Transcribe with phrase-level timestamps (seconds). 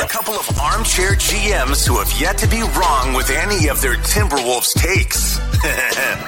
[0.00, 3.96] a couple of armchair GMs who have yet to be wrong with any of their
[3.96, 5.38] Timberwolves takes.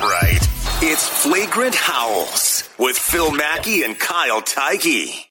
[0.00, 0.40] right.
[0.82, 5.24] It's Flagrant Howls with Phil Mackey and Kyle Theige.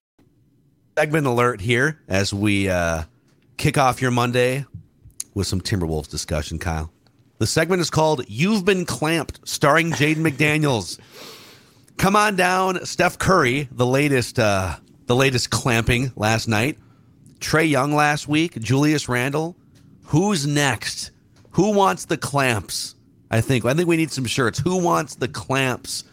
[0.98, 3.04] Segment alert here as we uh,
[3.58, 4.66] kick off your Monday
[5.36, 6.92] with some Timberwolves discussion, Kyle.
[7.38, 11.00] The segment is called You've Been Clamped, starring Jaden McDaniels.
[11.98, 16.80] Come on down, Steph Curry, the latest uh, the latest clamping last night
[17.42, 19.58] Trae Young last week, Julius Randle.
[20.06, 21.12] Who's next?
[21.52, 22.96] Who wants the clamps?
[23.30, 24.60] I think I think we need some shirts.
[24.60, 26.04] Who wants the clamps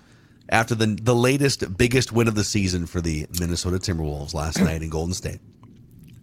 [0.48, 4.82] after the the latest biggest win of the season for the Minnesota Timberwolves last night
[4.82, 5.40] in Golden State?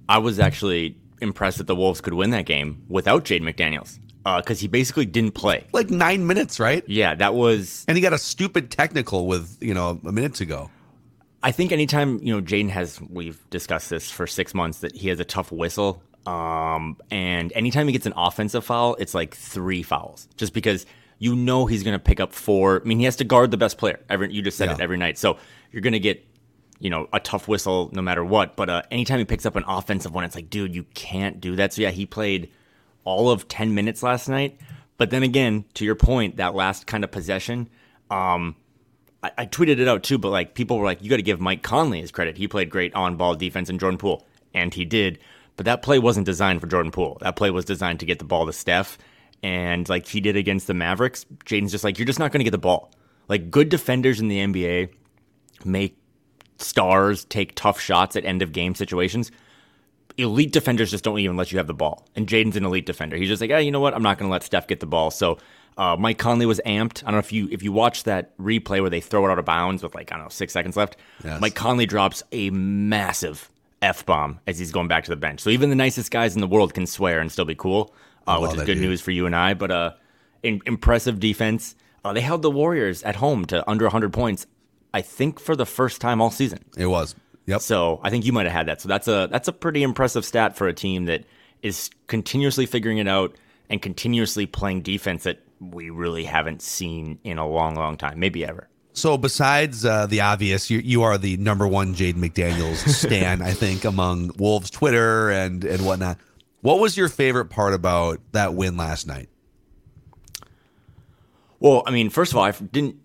[0.09, 4.59] I was actually impressed that the Wolves could win that game without Jaden McDaniels because
[4.59, 5.65] uh, he basically didn't play.
[5.71, 6.83] Like nine minutes, right?
[6.87, 7.85] Yeah, that was.
[7.87, 10.71] And he got a stupid technical with you know a minute to go.
[11.45, 15.09] I think anytime you know Jaden has, we've discussed this for six months that he
[15.09, 19.83] has a tough whistle, um, and anytime he gets an offensive foul, it's like three
[19.83, 20.87] fouls, just because
[21.19, 22.81] you know he's going to pick up four.
[22.81, 23.99] I mean, he has to guard the best player.
[24.09, 24.73] Every you just said yeah.
[24.73, 25.37] it every night, so
[25.71, 26.25] you're going to get
[26.79, 28.55] you know a tough whistle no matter what.
[28.55, 31.57] But uh, anytime he picks up an offensive one, it's like, dude, you can't do
[31.57, 31.73] that.
[31.73, 32.49] So yeah, he played
[33.03, 34.59] all of ten minutes last night.
[34.97, 37.69] But then again, to your point, that last kind of possession.
[38.09, 38.55] Um,
[39.25, 41.41] I, I tweeted it out too, but like people were like, you got to give
[41.41, 42.37] Mike Conley his credit.
[42.37, 45.19] He played great on ball defense in Jordan Poole, and he did.
[45.57, 47.17] But that play wasn't designed for Jordan Poole.
[47.21, 48.97] That play was designed to get the ball to Steph.
[49.41, 52.43] And like he did against the Mavericks, Jaden's just like, you're just not going to
[52.43, 52.91] get the ball.
[53.27, 54.89] Like good defenders in the NBA
[55.63, 55.97] make
[56.57, 59.31] stars take tough shots at end of game situations.
[60.17, 62.07] Elite defenders just don't even let you have the ball.
[62.15, 63.17] And Jaden's an elite defender.
[63.17, 63.93] He's just like, yeah, you know what?
[63.93, 65.11] I'm not going to let Steph get the ball.
[65.11, 65.37] So
[65.77, 67.03] uh, Mike Conley was amped.
[67.03, 69.39] I don't know if you if you watch that replay where they throw it out
[69.39, 70.95] of bounds with like I don't know six seconds left.
[71.23, 71.41] Yes.
[71.41, 75.41] Mike Conley drops a massive f bomb as he's going back to the bench.
[75.41, 77.93] So even the nicest guys in the world can swear and still be cool,
[78.25, 78.83] uh, which is good dude.
[78.83, 79.53] news for you and I.
[79.53, 79.91] But uh,
[80.43, 81.75] in, impressive defense.
[82.03, 84.45] Uh, they held the Warriors at home to under 100 points.
[84.93, 86.59] I think for the first time all season.
[86.77, 87.15] It was.
[87.47, 87.61] Yep.
[87.61, 88.81] So I think you might have had that.
[88.81, 91.25] So that's a that's a pretty impressive stat for a team that
[91.61, 93.35] is continuously figuring it out
[93.69, 98.45] and continuously playing defense that we really haven't seen in a long, long time, maybe
[98.45, 98.67] ever.
[98.93, 103.51] So besides uh, the obvious, you you are the number one Jaden McDaniels stan, I
[103.51, 106.17] think, among Wolves Twitter and and whatnot.
[106.61, 109.29] What was your favorite part about that win last night?
[111.59, 112.97] Well, I mean, first of all, I didn't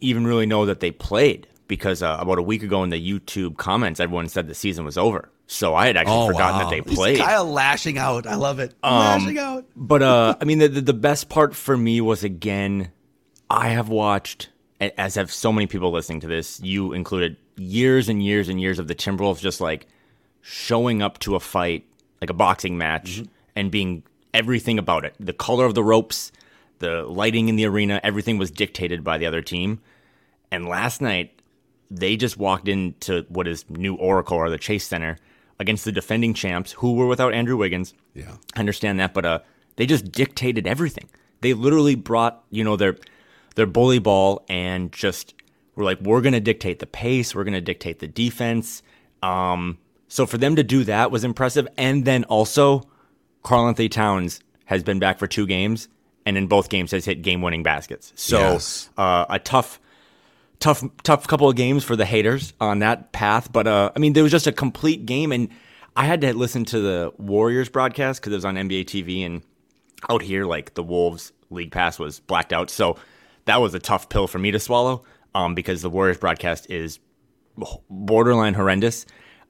[0.00, 3.56] even really know that they played because uh, about a week ago in the YouTube
[3.56, 5.30] comments, everyone said the season was over.
[5.46, 6.64] So I had actually oh, forgotten wow.
[6.64, 7.16] that they played.
[7.16, 8.26] He's Kyle lashing out.
[8.26, 8.74] I love it.
[8.82, 9.64] Um, lashing out.
[9.74, 12.92] But uh, I mean, the, the best part for me was again,
[13.48, 14.50] I have watched,
[14.80, 18.78] as have so many people listening to this, you included, years and years and years
[18.78, 19.86] of the Timberwolves just like
[20.42, 21.86] showing up to a fight,
[22.20, 23.32] like a boxing match, mm-hmm.
[23.56, 24.02] and being
[24.34, 25.14] everything about it.
[25.18, 26.32] The color of the ropes,
[26.80, 29.80] the lighting in the arena, everything was dictated by the other team.
[30.50, 31.40] And last night,
[31.92, 35.18] they just walked into what is New Oracle or the Chase Center
[35.58, 37.92] against the defending champs who were without Andrew Wiggins.
[38.14, 38.36] Yeah.
[38.56, 39.38] I understand that, but uh,
[39.76, 41.08] they just dictated everything.
[41.42, 42.96] They literally brought, you know, their
[43.54, 45.34] their bully ball and just
[45.74, 48.82] were like, we're going to dictate the pace, we're going to dictate the defense.
[49.22, 49.78] Um,
[50.08, 51.68] so for them to do that was impressive.
[51.76, 52.82] And then also,
[53.42, 55.88] Karl-Anthony Towns has been back for two games,
[56.24, 58.12] and in both games has hit game winning baskets.
[58.16, 58.90] So yes.
[58.96, 59.80] uh, a tough
[60.62, 63.52] tough tough couple of games for the haters on that path.
[63.52, 65.48] But uh, I mean, there was just a complete game, and
[65.96, 69.42] I had to listen to the Warriors broadcast because it was on NBA TV, and
[70.08, 72.96] out here, like the Wolves League Pass was blacked out, so
[73.44, 75.04] that was a tough pill for me to swallow.
[75.34, 76.98] Um, because the Warriors broadcast is
[77.88, 79.06] borderline horrendous.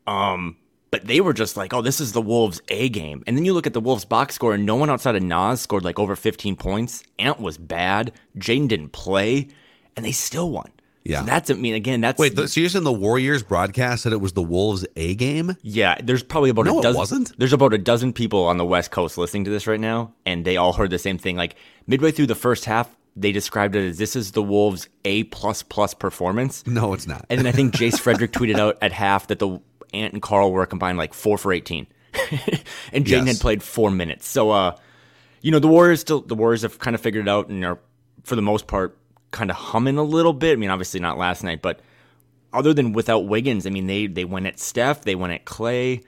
[0.06, 0.56] Um,
[0.92, 3.25] but they were just like, oh, this is the Wolves A game.
[3.26, 5.60] And then you look at the Wolves box score, and no one outside of Naz
[5.60, 7.02] scored like over 15 points.
[7.19, 8.12] Ant was bad.
[8.38, 9.48] Jaden didn't play,
[9.96, 10.70] and they still won.
[11.04, 12.37] Yeah, so that's I mean again that's wait.
[12.37, 15.56] so you're saying the Warriors broadcast that it was the Wolves A game?
[15.62, 16.96] Yeah, there's probably about no, a dozen.
[16.96, 17.38] It wasn't.
[17.38, 20.44] There's about a dozen people on the West Coast listening to this right now, and
[20.44, 21.37] they all heard the same thing.
[21.37, 21.56] Like
[21.87, 25.62] midway through the first half, they described it as this is the Wolves A plus
[25.62, 26.64] plus performance.
[26.66, 27.26] No, it's not.
[27.28, 29.60] and then I think Jace Frederick tweeted out at half that the
[29.93, 31.87] Ant and Karl were combined like four for eighteen.
[32.93, 33.26] and Jaden Yes.
[33.26, 34.28] had played four minutes.
[34.28, 34.76] So, uh,
[35.40, 37.78] you know, the Warriors still the Warriors have kind of figured it out and are
[38.22, 38.96] for the most part
[39.32, 40.52] kind of humming a little bit.
[40.52, 41.81] I mean, obviously not last night, but
[42.52, 46.02] other than without Wiggins, I mean, they they went at Steph, they went at Clay,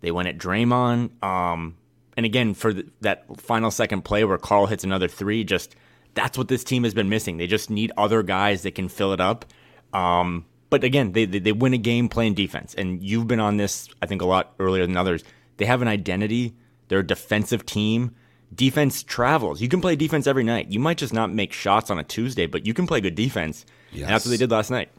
[0.00, 1.22] they went at Draymond.
[1.22, 1.76] Um,
[2.16, 5.76] and again, for th- that final second play where Karl hits another three, just
[6.14, 7.36] that's what this team has been missing.
[7.36, 9.44] They just need other guys that can fill it up.
[9.92, 13.56] Um, but again, they, they they win a game playing defense, and you've been on
[13.56, 15.22] this, I think, a lot earlier than others.
[15.58, 16.54] They have an identity.
[16.88, 18.14] They're a defensive team.
[18.54, 19.60] Defense travels.
[19.60, 20.68] You can play defense every night.
[20.70, 23.64] You might just not make shots on a Tuesday, but you can play good defense.
[23.92, 24.90] And that's what they did last night.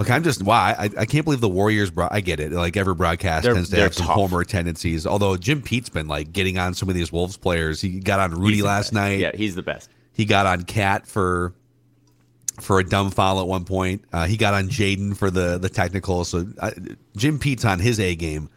[0.00, 1.90] Okay, I'm just why I, I can't believe the Warriors.
[1.90, 2.52] Bro- I get it.
[2.52, 4.14] Like every broadcast They're- tends to have some tough.
[4.14, 5.06] homer tendencies.
[5.06, 7.80] Although Jim Pete's been like getting on some of these Wolves players.
[7.80, 8.92] He got on Rudy last best.
[8.94, 9.18] night.
[9.18, 9.90] Yeah, he's the best.
[10.12, 11.52] He got on KAT for
[12.60, 14.04] for a dumb foul at one point.
[14.12, 16.24] Uh, he got on Jaden for the the technical.
[16.24, 16.70] So uh,
[17.16, 18.48] Jim Pete's on his A game.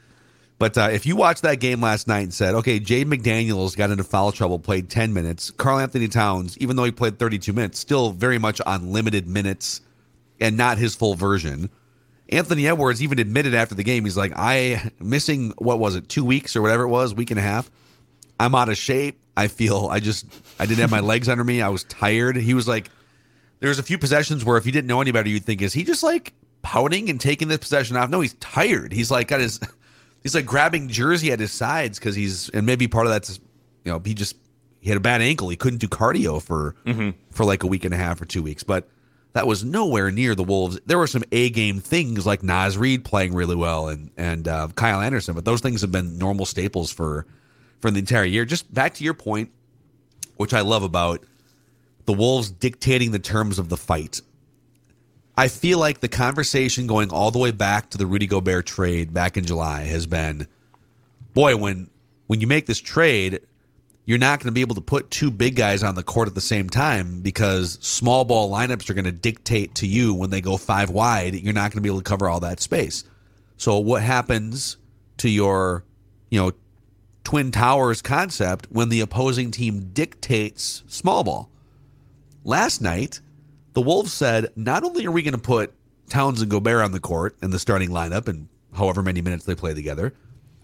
[0.62, 3.90] But uh, if you watched that game last night and said, okay, Jaden McDaniels got
[3.90, 5.50] into foul trouble, played 10 minutes.
[5.50, 9.82] Karl Anthony Towns, even though he played 32 minutes, still very much on limited minutes
[10.40, 11.72] and not his full version.
[12.30, 16.24] Anthony Edwards even admitted after the game, he's like, I missing what was it, two
[16.24, 17.72] weeks or whatever it was, week and a half.
[18.40, 19.20] I'm out of shape.
[19.36, 20.28] I feel I just
[20.60, 21.64] I didn't have my legs under me.
[21.64, 22.36] I was tired.
[22.36, 22.92] He was like,
[23.62, 25.84] there's a few possessions where if you didn't know any better, you'd think, is he
[25.84, 28.12] just like pouting and taking this possession off?
[28.12, 28.94] No, he's tired.
[28.94, 29.60] He's like got his
[30.24, 33.40] he's like grabbing jersey at his sides because he's and maybe part of that's
[33.84, 34.36] you know, he just
[34.80, 35.50] he had a bad ankle.
[35.50, 36.76] He couldn't do cardio for
[37.32, 38.64] for like a week and a half or two weeks.
[38.64, 38.88] But
[39.34, 40.80] that was nowhere near the Wolves.
[40.86, 44.68] There were some A game things like Naz Reid playing really well and and uh,
[44.76, 47.26] Kyle Anderson, but those things have been normal staples for
[47.80, 48.46] for the entire year.
[48.46, 49.52] Just back to your point,
[50.38, 51.24] which I love about
[52.06, 54.22] the Wolves dictating the terms of the fight.
[55.38, 59.14] I feel like the conversation going all the way back to the Rudy Gobert trade
[59.14, 60.48] back in July has been,
[61.34, 61.90] boy, when
[62.28, 63.42] when you make this trade,
[64.06, 66.36] you're not going to be able to put two big guys on the court at
[66.36, 70.42] the same time because small ball lineups are going to dictate to you when they
[70.42, 73.04] go five wide, you're not going to be able to cover all that space.
[73.58, 74.78] So what happens
[75.18, 75.84] to your,
[76.30, 76.52] you know,
[77.24, 81.50] twin towers concept when the opposing team dictates small ball?
[82.44, 83.22] Last night,
[83.74, 85.74] the Wolves said, not only are we going to put
[86.10, 89.56] Towns and Gobert on the court in the starting lineup and however many minutes they
[89.56, 90.14] play together,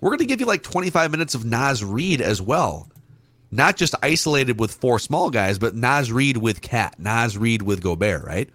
[0.01, 2.89] we're going to give you like 25 minutes of Naz Reid as well.
[3.49, 7.81] Not just isolated with four small guys, but Naz Reid with KAT, Naz Reid with
[7.81, 8.49] Gobert, right?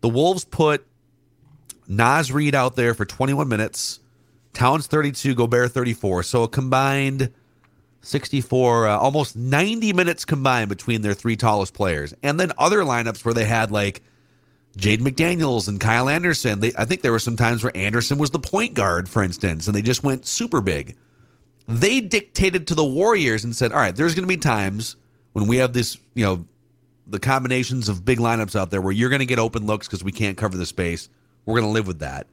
[0.00, 0.86] The Wolves put
[1.86, 4.00] Naz Reid out there for 21 minutes,
[4.54, 6.22] Towns 32, Gobert 34.
[6.22, 7.32] So a combined
[8.02, 12.12] 64, uh, almost 90 minutes combined between their three tallest players.
[12.22, 14.02] And then other lineups where they had like
[14.76, 16.60] Jaden McDaniels and Kyle Anderson.
[16.60, 19.66] They, I think there were some times where Anderson was the point guard, for instance,
[19.66, 20.96] and they just went super big.
[21.68, 24.96] They dictated to the Warriors and said, all right, there's going to be times
[25.32, 26.44] when we have this, you know,
[27.06, 30.02] the combinations of big lineups out there where you're going to get open looks because
[30.02, 31.08] we can't cover the space.
[31.44, 32.26] We're going to live with that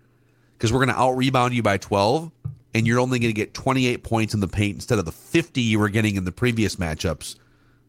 [0.58, 2.32] because we're going to out rebound you by 12
[2.74, 5.62] and you're only going to get 28 points in the paint instead of the 50
[5.62, 7.36] you were getting in the previous matchups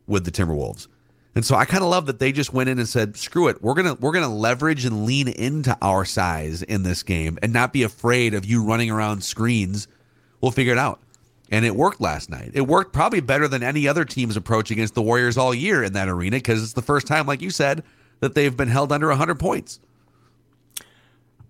[0.06, 0.88] with the Timberwolves.
[1.35, 3.62] And so I kind of love that they just went in and said, "Screw it.
[3.62, 7.53] We're going to we're to leverage and lean into our size in this game and
[7.53, 9.87] not be afraid of you running around screens.
[10.41, 11.00] We'll figure it out."
[11.53, 12.53] And it worked last night.
[12.55, 15.93] It worked probably better than any other team's approach against the Warriors all year in
[15.93, 17.85] that arena because it's the first time like you said
[18.21, 19.81] that they've been held under 100 points.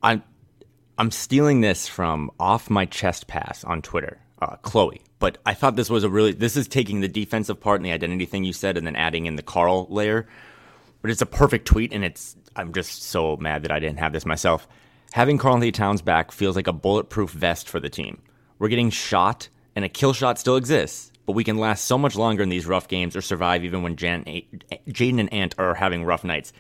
[0.03, 0.23] I'm
[1.01, 5.01] I'm stealing this from off my chest pass on Twitter, uh, Chloe.
[5.19, 7.93] But I thought this was a really this is taking the defensive part and the
[7.93, 10.29] identity thing you said, and then adding in the Karl layer.
[11.01, 14.13] But it's a perfect tweet, and it's I'm just so mad that I didn't have
[14.13, 14.69] this myself.
[15.13, 18.21] Having Karl Anthony Towns back feels like a bulletproof vest for the team.
[18.59, 22.15] We're getting shot, and a kill shot still exists, but we can last so much
[22.15, 26.25] longer in these rough games or survive even when Jaden and Ant are having rough
[26.25, 26.53] nights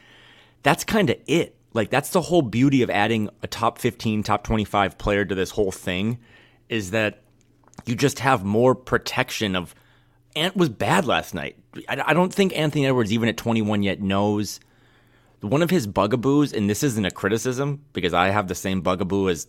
[0.62, 1.56] that's kind of it.
[1.73, 5.50] Like that's the whole beauty of adding a top 15, top 25 player to this
[5.50, 6.19] whole thing
[6.69, 7.23] is that
[7.87, 9.75] you just have more protection of
[10.37, 11.57] Ant was bad last night.
[11.89, 14.61] I, I don't think Anthony Edwards even at 21 yet knows
[15.41, 19.29] one of his bugaboos and this isn't a criticism because I have the same bugaboo
[19.29, 19.47] as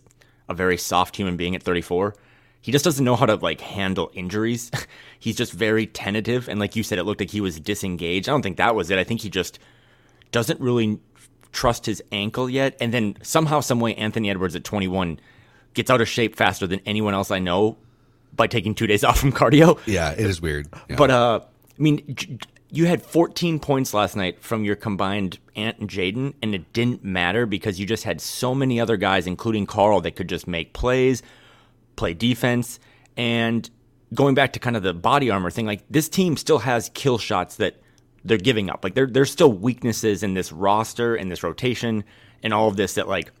[0.48, 2.14] a very soft human being at 34.
[2.60, 4.70] He just doesn't know how to like handle injuries.
[5.18, 8.28] He's just very tentative and like you said it looked like he was disengaged.
[8.28, 8.98] I don't think that was it.
[8.98, 9.58] I think he just
[10.30, 10.98] doesn't really
[11.52, 12.76] trust his ankle yet.
[12.80, 15.20] And then somehow, some way, Anthony Edwards at 21
[15.74, 17.76] gets out of shape faster than anyone else I know
[18.34, 19.78] by taking two days off from cardio.
[19.86, 20.68] Yeah, it is weird.
[20.88, 20.96] Yeah.
[20.96, 21.40] But uh,
[21.78, 22.16] I mean,
[22.70, 27.04] you had 14 points last night from your combined Ant and Jaden, and it didn't
[27.04, 30.72] matter because you just had so many other guys, including Karl, that could just make
[30.72, 31.22] plays,
[31.96, 32.80] play defense.
[33.16, 33.68] And
[34.14, 37.18] going back to kind of the body armor thing, like this team still has kill
[37.18, 37.81] shots that
[38.24, 38.84] they're giving up.
[38.84, 42.04] Like there, there's still weaknesses in this roster and this rotation
[42.42, 43.32] and all of this that like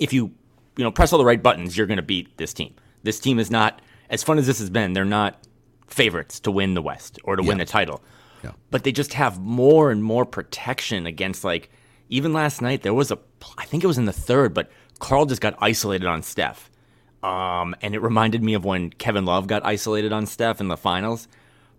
[0.00, 0.32] if you
[0.76, 2.74] you know press all the right buttons, you're going to beat this team.
[3.02, 4.92] This team is not as fun as this has been.
[4.92, 5.38] They're not
[5.86, 8.02] favorites to win the West or to win the title.
[8.44, 8.52] Yeah.
[8.70, 11.70] But they just have more and more protection against like
[12.08, 13.18] even last night there was a
[13.56, 16.70] I think it was in the third, but Karl just got isolated on Steph.
[17.22, 20.76] Um, and it reminded me of when Kevin Love got isolated on Steph in the
[20.76, 21.26] finals.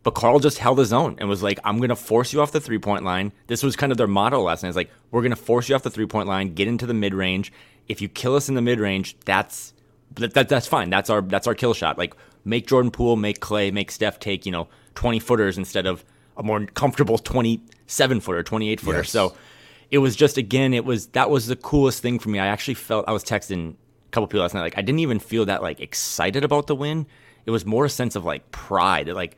[0.03, 2.51] But Karl just held his own and was like, I'm going to force you off
[2.51, 3.33] the three point line.
[3.47, 4.69] This was kind of their motto last night.
[4.69, 6.93] It's like, we're going to force you off the three point line, get into the
[6.93, 7.51] mid range.
[7.87, 9.73] If you kill us in the mid range, that's
[10.15, 10.89] that, that, that's fine.
[10.89, 11.97] That's our that's our kill shot.
[11.97, 12.15] Like
[12.45, 16.03] make Jordan Poole, make Clay, make Steph take you know 20 footers instead of
[16.37, 18.97] a more comfortable 27 footer, 28 footer.
[18.99, 19.09] Yes.
[19.09, 19.35] So
[19.91, 22.39] it was just again, it was that was the coolest thing for me.
[22.39, 24.61] I actually felt I was texting a couple people last night.
[24.61, 27.05] Like I didn't even feel that like excited about the win.
[27.45, 29.07] It was more a sense of like pride.
[29.09, 29.37] Like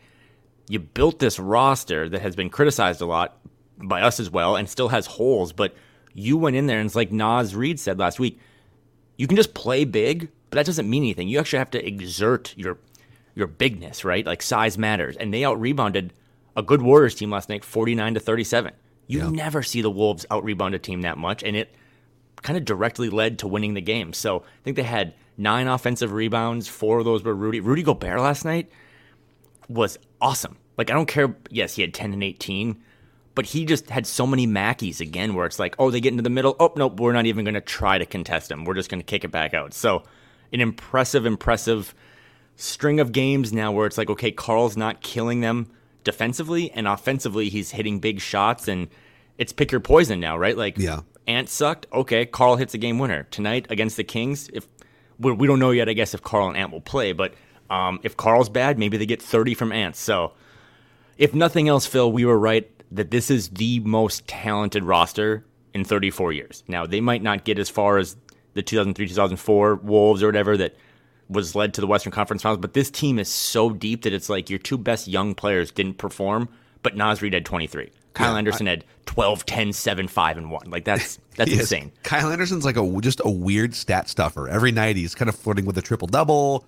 [0.72, 3.38] you built this roster that has been criticized a lot
[3.78, 5.76] by us as well and still has holes, but
[6.14, 8.40] you went in there and it's like Naz Reid said last week,
[9.18, 11.28] you can just play big, but that doesn't mean anything.
[11.28, 12.78] You actually have to exert your
[13.36, 14.26] your bigness, right?
[14.26, 15.18] Like size matters.
[15.18, 16.14] And they out rebounded
[16.56, 18.74] a good Warriors team last night, 49 to 37.
[19.08, 19.30] You Yeah.
[19.30, 21.74] never see the Wolves out rebound a team that much, and it
[22.44, 24.14] kind of directly led to winning the game.
[24.14, 26.68] So I think they had nine offensive rebounds.
[26.68, 27.60] Four of those were Rudy.
[27.60, 28.70] Rudy Gobert last night
[29.70, 30.58] was awesome.
[30.78, 31.36] Like I don't care.
[31.50, 32.82] Yes, he had 10 and 18,
[33.36, 36.24] but he just had so many Mackies again, where it's like, oh, they get into
[36.24, 36.56] the middle.
[36.60, 38.66] Oh nope, we're not even going to try to contest him.
[38.66, 39.74] We're just going to kick it back out.
[39.74, 40.04] So
[40.54, 41.94] an impressive, impressive
[42.56, 45.68] string of games now where it's like, okay, Karl's not killing them
[46.04, 48.88] defensively and offensively, he's hitting big shots and
[49.38, 50.58] it's pick your poison now, right?
[50.58, 51.02] Like, Yeah.
[51.28, 51.86] Ant sucked.
[51.94, 54.50] Okay, Karl hits a game winner tonight against the Kings.
[54.54, 54.68] If
[55.20, 57.36] we, we don't know yet, I guess if Karl and Ant will play, but
[57.70, 59.96] um, if Karl's bad, maybe they get 30 from Ant.
[59.96, 60.34] So,
[61.22, 65.86] if nothing else, Phil, we were right that this is the most talented roster in
[65.86, 66.64] 34 years.
[66.68, 68.18] Now, they might not get as far as
[68.56, 70.76] the 2003 2004 Wolves or whatever that
[71.30, 74.30] was led to the Western Conference Finals, but this team is so deep that it's
[74.30, 76.50] like your two best young players didn't perform,
[76.84, 77.92] but Naz Reid had 23.
[78.14, 80.70] Kyle Yeah, Anderson had 12, 10, 7, 5, and 1.
[80.70, 81.62] Like, that's that's He is.
[81.62, 81.92] insane.
[82.04, 84.50] Kyle Anderson's like a just a weird stat stuffer.
[84.50, 86.66] Every night he's kind of flirting with a triple double.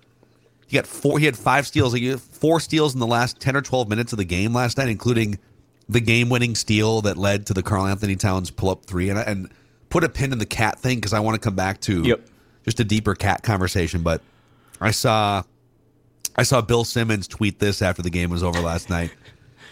[0.66, 1.18] He got four.
[1.18, 1.92] He had five steals.
[1.92, 4.78] He had four steals in the last ten or twelve minutes of the game last
[4.78, 5.38] night, including
[5.88, 9.10] the game-winning steal that led to the Karl Anthony Towns pull-up three.
[9.10, 9.50] And and
[9.90, 12.20] put a pin in the cat thing because I want to come back to Yep.
[12.64, 14.02] just a deeper cat conversation.
[14.02, 14.22] But
[14.80, 15.42] I saw
[16.36, 19.10] I saw Bill Simmons tweet this after the game was over last night.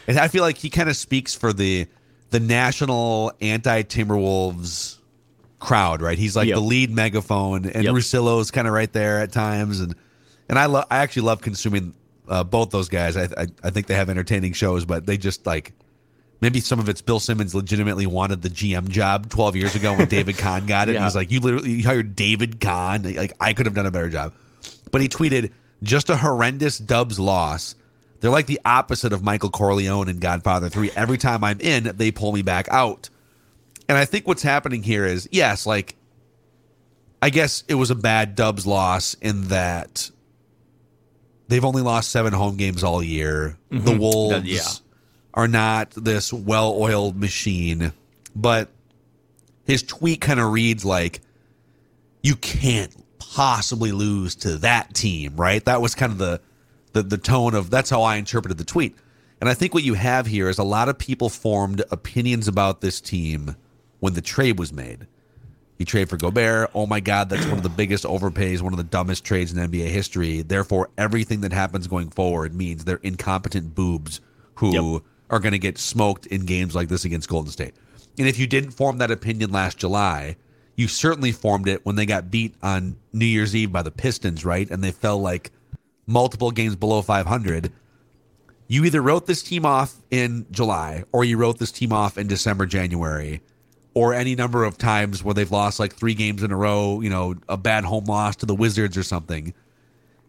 [0.08, 1.86] And I feel like he kind of speaks for the
[2.30, 4.96] the national anti Timberwolves
[5.60, 6.18] crowd, right?
[6.18, 6.56] He's like Yep.
[6.56, 7.94] the lead megaphone, and Yep.
[7.94, 9.94] Russillo's kind of right there at times, and
[10.48, 11.94] and I love I actually love consuming
[12.28, 13.16] uh, both those guys.
[13.16, 15.72] I, I I think they have entertaining shows, but they just like
[16.40, 20.08] maybe some of it's Bill Simmons legitimately wanted the GM job 12 years ago when
[20.08, 20.94] David Kahn got it.
[20.94, 21.04] Yeah.
[21.04, 23.02] He's like, you literally you hired David Kahn.
[23.02, 24.32] Like I could have done a better job.
[24.90, 27.74] But he tweeted, just a horrendous Dubs loss.
[28.20, 30.92] They're like the opposite of Michael Corleone in Godfather 3.
[30.94, 33.10] Every time I'm in, they pull me back out.
[33.88, 35.96] And I think what's happening here is, yes, like,
[37.20, 40.10] I guess it was a bad Dubs loss in that
[41.52, 43.58] they've only lost seven home games all year.
[43.68, 43.98] The mm-hmm.
[43.98, 44.62] Wolves yeah.
[45.34, 47.92] are not this well oiled machine.
[48.34, 48.70] But
[49.66, 51.20] his tweet kind of reads like,
[52.22, 55.62] you can't possibly lose to that team, right?
[55.66, 56.40] That was kind of the,
[56.92, 58.96] the the tone of that's how I interpreted the tweet.
[59.40, 62.80] And I think what you have here is a lot of people formed opinions about
[62.80, 63.56] this team
[64.00, 65.06] when the trade was made.
[65.78, 66.70] You trade for Gobert.
[66.74, 69.58] Oh my God, that's one of the biggest overpays, one of the dumbest trades in
[69.58, 70.42] NBA history.
[70.42, 74.20] Therefore, everything that happens going forward means they're incompetent boobs
[74.56, 75.02] who Yep.
[75.30, 77.74] are going to get smoked in games like this against Golden State.
[78.18, 80.36] And if you didn't form that opinion last July,
[80.76, 84.44] you certainly formed it when they got beat on New Year's Eve by the Pistons,
[84.44, 84.70] right?
[84.70, 85.50] And they fell like
[86.06, 87.72] multiple games below 500.
[88.68, 92.26] You either wrote this team off in July or you wrote this team off in
[92.26, 93.40] December, January,
[93.94, 97.10] or any number of times where they've lost like three games in a row, you
[97.10, 99.52] know, a bad home loss to the Wizards or something.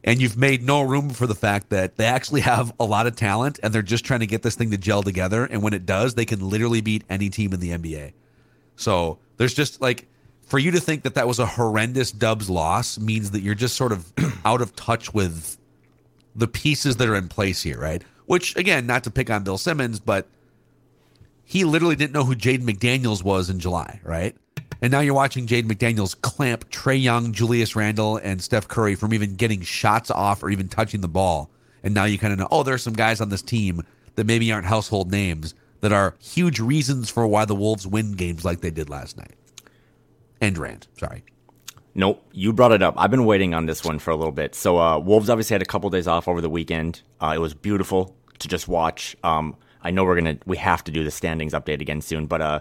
[0.04, 3.16] And you've made no room for the fact that they actually have a lot of
[3.16, 5.46] talent and they're just trying to get this thing to gel together.
[5.46, 8.12] And when it does, they can literally beat any team in the NBA.
[8.76, 10.08] So there's just like,
[10.42, 13.76] for you to think that that was a horrendous Dubs loss means that you're just
[13.76, 14.12] sort of
[14.46, 15.58] out of touch with
[16.36, 18.04] the pieces that are in place here, right?
[18.26, 20.28] Which, again, not to pick on Bill Simmons, but
[21.44, 24.36] he literally didn't know who Jaden McDaniels was in July, right?
[24.82, 29.14] And now you're watching Jaden McDaniels clamp Trae Young, Julius Randle, and Steph Curry from
[29.14, 31.50] even getting shots off or even touching the ball.
[31.84, 33.84] And now you kind of know, oh, there's some guys on this team
[34.16, 38.46] that maybe aren't household names that are huge reasons for why the Wolves win games
[38.46, 39.36] like they did last night.
[40.42, 41.24] And Rand, sorry.
[41.96, 42.96] Nope, you brought it up.
[42.98, 44.56] I've been waiting on this one for a little bit.
[44.56, 47.04] So, uh, Wolves obviously had a couple days off over the weekend.
[47.22, 49.16] Uh, it was beautiful to just watch.
[49.24, 52.42] Um, I know we're gonna we have to do the standings update again soon, but
[52.42, 52.60] uh,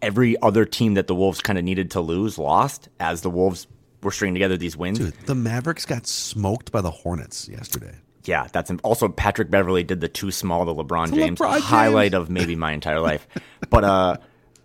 [0.00, 3.66] every other team that the Wolves kind of needed to lose lost as the Wolves
[4.02, 4.98] were stringing together these wins.
[4.98, 7.94] Dude, the Mavericks got smoked by the Hornets yesterday.
[8.24, 11.64] Yeah, that's also Patrick Beverley did the too small the LeBron The James LeBron James.
[11.64, 13.26] highlight of maybe my entire life.
[13.70, 14.16] But uh,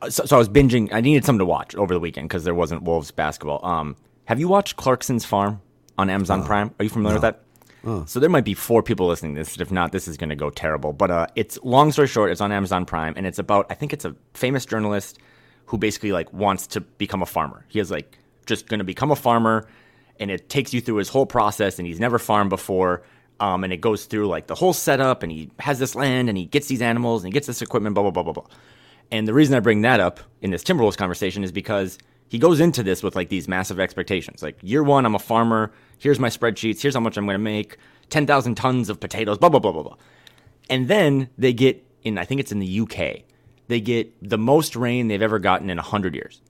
[0.10, 0.90] so, so I was binging.
[0.94, 3.66] I needed something to watch over the weekend because there wasn't Wolves basketball.
[3.66, 3.96] Um,
[4.26, 5.62] have you watched Clarkson's Farm
[5.98, 6.74] on Amazon Prime?
[6.80, 7.42] Are you familiar with that?
[8.06, 9.60] So there might be four people listening to this.
[9.60, 10.92] If not, this is going to go terrible.
[10.92, 13.94] But uh, it's long story short, it's on Amazon Prime, and it's about I think
[13.94, 15.20] it's a famous journalist
[15.68, 17.66] who basically like wants to become a farmer.
[17.70, 19.68] He is like just going to become a farmer,
[20.20, 23.04] and it takes you through his whole process, and he's never farmed before.
[23.40, 26.38] Um, and it goes through like the whole setup, and he has this land, and
[26.38, 28.48] he gets these animals, and he gets this equipment, blah blah blah blah blah.
[29.12, 32.60] And the reason I bring that up in this Timberwolves conversation is because he goes
[32.60, 34.42] into this with like these massive expectations.
[34.42, 35.72] Like year one, I'm a farmer.
[35.98, 36.82] Here's my spreadsheets.
[36.82, 37.78] Here's how much I'm going to make.
[38.10, 39.38] Ten thousand tons of potatoes.
[39.38, 39.96] Blah blah blah blah blah.
[40.70, 42.18] And then they get in.
[42.18, 43.24] I think it's in the UK.
[43.68, 46.42] They get the most rain they've ever gotten in hundred years.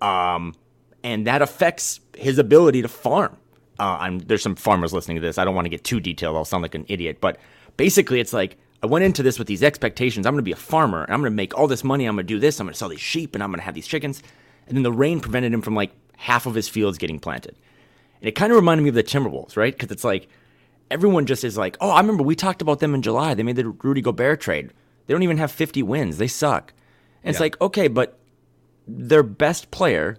[0.00, 0.54] Um,
[1.02, 3.36] and that affects his ability to farm.
[3.78, 5.38] Uh, I'm, there's some farmers listening to this.
[5.38, 6.36] I don't want to get too detailed.
[6.36, 7.18] I'll sound like an idiot.
[7.20, 7.38] But
[7.76, 10.26] basically, it's like I went into this with these expectations.
[10.26, 11.04] I'm going to be a farmer.
[11.04, 12.06] And I'm going to make all this money.
[12.06, 12.58] I'm going to do this.
[12.58, 14.22] I'm going to sell these sheep, and I'm going to have these chickens.
[14.66, 17.56] And then the rain prevented him from like half of his fields getting planted.
[18.20, 19.72] And it kind of reminded me of the Timberwolves, right?
[19.72, 20.28] Because it's like
[20.90, 23.34] everyone just is like, oh, I remember we talked about them in July.
[23.34, 24.72] They made the Rudy Gobert trade.
[25.06, 26.18] They don't even have 50 wins.
[26.18, 26.72] They suck.
[27.22, 28.18] And it's like, okay, but
[28.86, 30.18] their best player,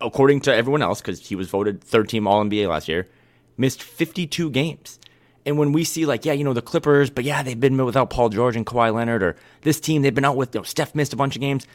[0.00, 3.08] according to everyone else, because he was voted third team All NBA last year,
[3.56, 4.98] missed 52 games.
[5.46, 8.10] And when we see like, yeah, you know, the Clippers, but yeah, they've been without
[8.10, 10.94] Paul George and Kawhi Leonard, or this team, they've been out with, you know, Steph
[10.94, 11.66] missed a bunch of games.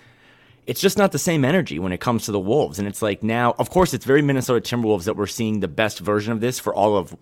[0.67, 2.79] It's just not the same energy when it comes to the Wolves.
[2.79, 5.99] And it's like now, of course, it's very Minnesota Timberwolves that we're seeing the best
[5.99, 7.15] version of this for all of,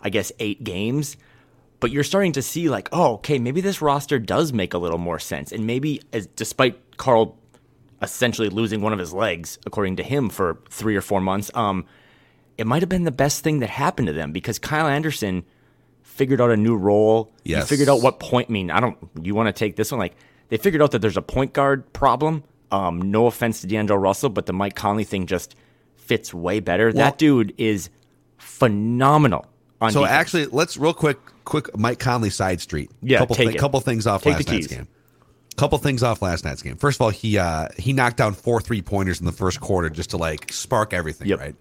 [0.00, 1.16] I guess, eight games.
[1.80, 4.98] But you're starting to see like, oh, okay, maybe this roster does make a little
[4.98, 5.52] more sense.
[5.52, 7.36] And maybe, as despite Carl
[8.00, 11.84] essentially losing one of his legs, according to him, for three or four months, um,
[12.56, 15.44] it might have been the best thing that happened to them because Kyle Anderson
[16.02, 17.32] figured out a new role.
[17.44, 17.64] Yes.
[17.64, 18.48] He figured out what point.
[18.48, 18.96] I mean, I don't.
[19.20, 19.98] You want to take this one?
[19.98, 20.14] Like
[20.48, 22.44] they figured out that there's a point guard problem.
[22.70, 25.54] Um, no offense to D'Angelo Russell, but the Mike Conley thing just
[25.96, 26.92] fits way better.
[26.92, 27.90] that dude is
[28.38, 29.46] phenomenal.
[29.80, 30.14] On So defense.
[30.18, 32.90] actually, let's real quick, quick Mike Conley side street.
[33.02, 33.58] Yeah, couple it.
[33.58, 34.88] couple things off Take last night's game.
[35.56, 36.76] Couple things off last night's game.
[36.76, 39.88] First of all, he uh he knocked down four three pointers in the first quarter
[39.90, 41.38] just to like spark everything, Yep.
[41.38, 41.54] right?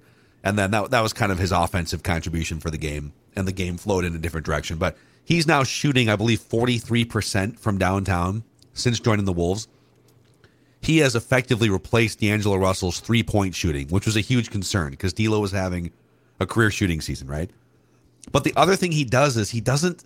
[0.44, 3.52] And then that that was kind of his offensive contribution for the game, and the
[3.52, 4.78] game flowed in a different direction.
[4.78, 9.68] But he's now shooting, I believe, forty three percent from downtown since joining the Wolves.
[10.86, 15.13] He has effectively replaced D'Angelo Russell's three point shooting, which was a huge concern because
[15.13, 15.91] D'Lo was having
[16.39, 17.50] a career shooting season, right?
[18.32, 20.06] But the other thing he does is he doesn't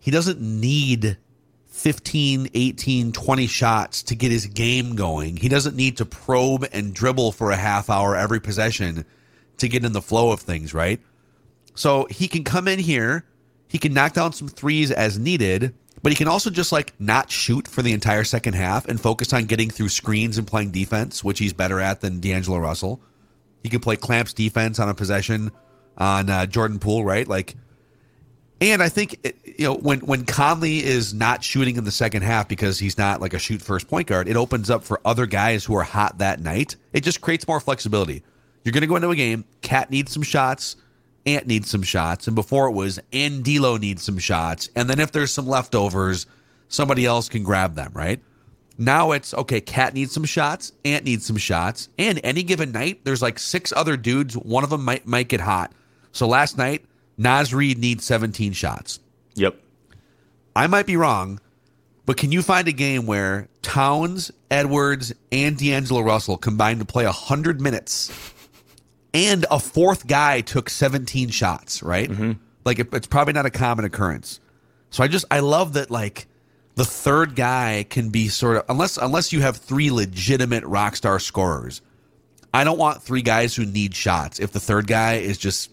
[0.00, 1.16] he doesn't need
[1.68, 5.36] 15, 18, 20 shots to get his game going.
[5.36, 9.04] He doesn't need to probe and dribble for a half hour every possession
[9.58, 11.00] to get in the flow of things, right?
[11.74, 13.24] So he can come in here,
[13.68, 17.30] he can knock down some threes as needed, but he can also just like not
[17.30, 21.22] shoot for the entire second half and focus on getting through screens and playing defense,
[21.22, 23.00] which he's better at than D'Angelo Russell.
[23.62, 25.50] He can play clamps defense on a possession
[25.98, 27.28] on uh, Jordan Poole, right?
[27.28, 27.56] Like,
[28.62, 32.48] and I think you know when when Conley is not shooting in the second half
[32.48, 35.64] because he's not like a shoot first point guard, it opens up for other guys
[35.64, 36.76] who are hot that night.
[36.92, 38.22] It just creates more flexibility.
[38.64, 39.44] You're going to go into a game.
[39.62, 40.76] KAT needs some shots.
[41.26, 45.00] Ant needs some shots, and before it was and D'Lo needs some shots, and then
[45.00, 46.26] if there's some leftovers,
[46.68, 48.20] somebody else can grab them, right?
[48.78, 49.60] Now it's okay.
[49.60, 50.72] KAT needs some shots.
[50.86, 51.90] Ant needs some shots.
[51.98, 54.38] And any given night, there's like six other dudes.
[54.38, 55.72] One of them might might get hot.
[56.12, 56.86] So last night,
[57.18, 59.00] Naz Reid needs 17 shots.
[59.34, 59.56] Yep.
[60.56, 61.40] I might be wrong,
[62.06, 67.04] but can you find a game where Towns, Edwards, and D'Angelo Russell combined to play
[67.04, 68.10] 100 minutes
[69.12, 72.10] and a fourth guy took 17 shots, right?
[72.10, 72.32] Mm-hmm.
[72.64, 74.40] Like it, it's probably not a common occurrence.
[74.90, 76.26] So I just I love that like
[76.74, 81.18] the third guy can be sort of unless unless you have three legitimate rock star
[81.18, 81.82] scorers.
[82.52, 85.70] I don't want three guys who need shots if the third guy is just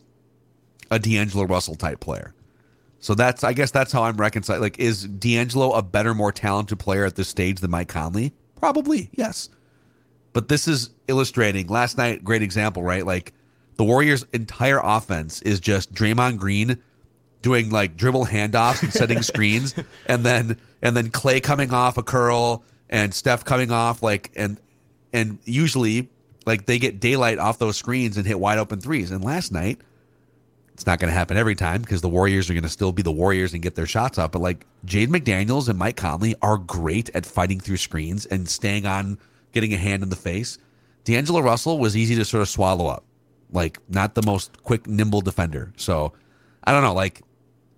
[0.92, 2.34] a D'Angelo Russell type player.
[3.00, 4.62] So that's I guess that's how I'm reconciling.
[4.62, 8.34] Like, is D'Angelo a better, more talented player at this stage than Mike Conley?
[8.56, 9.50] Probably, yes.
[10.38, 12.24] But this is illustrating last night.
[12.24, 13.04] Great example, right?
[13.04, 13.34] Like
[13.78, 16.78] the Warriors' entire offense is just Draymond Green
[17.42, 19.74] doing like dribble handoffs and setting screens,
[20.06, 24.60] and then and then Clay coming off a curl and Steph coming off like and
[25.12, 26.08] and usually
[26.46, 29.10] like they get daylight off those screens and hit wide open threes.
[29.10, 29.82] And last night,
[30.76, 33.02] it's not going to happen every time because the Warriors are going to still be
[33.02, 34.34] the Warriors and get their shots up.
[34.34, 38.86] But like Jaden McDaniels and Mike Conley are great at fighting through screens and staying
[38.86, 39.18] on,
[39.58, 40.60] getting a hand in the face.
[41.04, 43.04] D'Angelo Russell was easy to sort of swallow up,
[43.52, 45.74] like not the most quick, nimble defender.
[45.76, 46.14] So
[46.64, 47.24] I don't know, like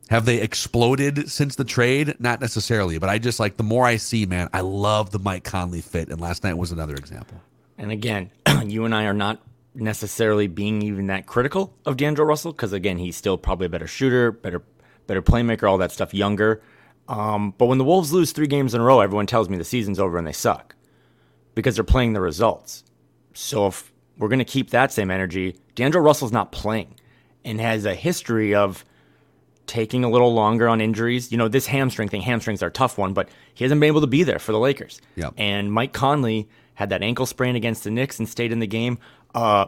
[0.10, 2.16] have they exploded since the trade?
[2.20, 5.46] Not necessarily, but I just like the more I see, man, I love the Mike
[5.46, 7.40] Conley fit, and last night was another example.
[7.78, 8.30] And again,
[8.66, 9.42] you and I are not
[9.74, 13.88] necessarily being even that critical of D'Angelo Russell because again, he's still probably a better
[13.88, 14.64] shooter, better
[15.08, 16.62] better playmaker, all that stuff, younger.
[17.08, 19.64] Um, but when the Wolves lose three games in a row, everyone tells me the
[19.64, 20.76] season's over and they suck
[21.60, 22.84] because they're playing the results.
[23.34, 26.96] So if we're going to keep that same energy, D'Angelo Russell's not playing
[27.46, 28.84] and has a history of
[29.68, 31.32] taking a little longer on injuries.
[31.32, 34.02] You know, this hamstring thing, hamstrings are a tough one, but he hasn't been able
[34.02, 35.00] to be there for the Lakers.
[35.16, 35.34] Yep.
[35.38, 38.98] And Mike Conley had that ankle sprain against the Knicks and stayed in the game.
[39.36, 39.68] Uh,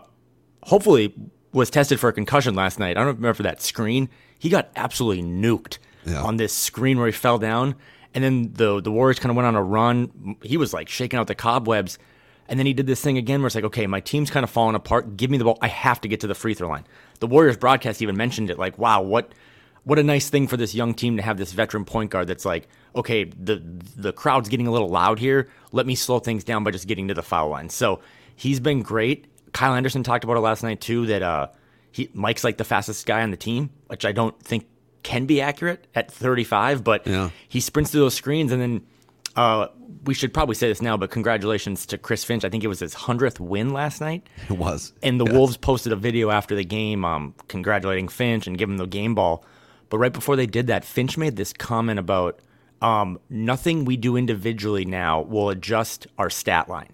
[0.64, 1.14] hopefully
[1.54, 2.98] was tested for a concussion last night.
[2.98, 4.10] I don't remember that screen.
[4.40, 6.24] He got absolutely nuked Yeah.
[6.24, 7.76] on this screen where he fell down.
[8.14, 10.36] And then the the Warriors kind of went on a run.
[10.44, 11.98] He was like shaking out the cobwebs.
[12.48, 14.50] And then he did this thing again where it's like, okay, my team's kind of
[14.50, 15.16] falling apart.
[15.16, 15.58] Give me the ball.
[15.62, 16.86] I have to get to the free throw line.
[17.20, 19.34] The Warriors broadcast even mentioned it like, wow, what
[19.84, 22.46] what a nice thing for this young team to have this veteran point guard that's
[22.46, 23.62] like, okay, the
[23.96, 25.50] the crowd's getting a little loud here.
[25.72, 27.70] Let me slow things down by just getting to the foul line.
[27.70, 28.02] So
[28.36, 29.28] he's been great.
[29.54, 31.06] Kyle Anderson talked about it last night too.
[31.08, 31.48] That uh,
[31.92, 34.68] he Mike's like the fastest guy on the team, which I don't think
[35.04, 36.84] can be accurate at 35.
[36.84, 37.30] But Yeah.
[37.48, 38.82] he sprints through those screens, and then
[39.36, 39.68] uh,
[40.06, 42.44] we should probably say this now, but congratulations to Chris Finch.
[42.44, 44.28] I think it was his hundredth win last night.
[44.50, 44.94] It was.
[45.02, 48.78] And the Wolves posted a video after the game, um, congratulating Finch and giving him
[48.78, 49.46] the game ball.
[49.90, 52.40] But right before they did that, Finch made this comment about
[52.82, 56.92] um, nothing we do individually now will adjust our stat line.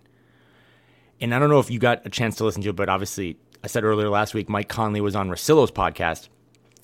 [1.20, 3.38] And I don't know if you got a chance to listen to it, but obviously,
[3.63, 6.30] I said earlier last week, Mike Conley was on Rosillo's podcast,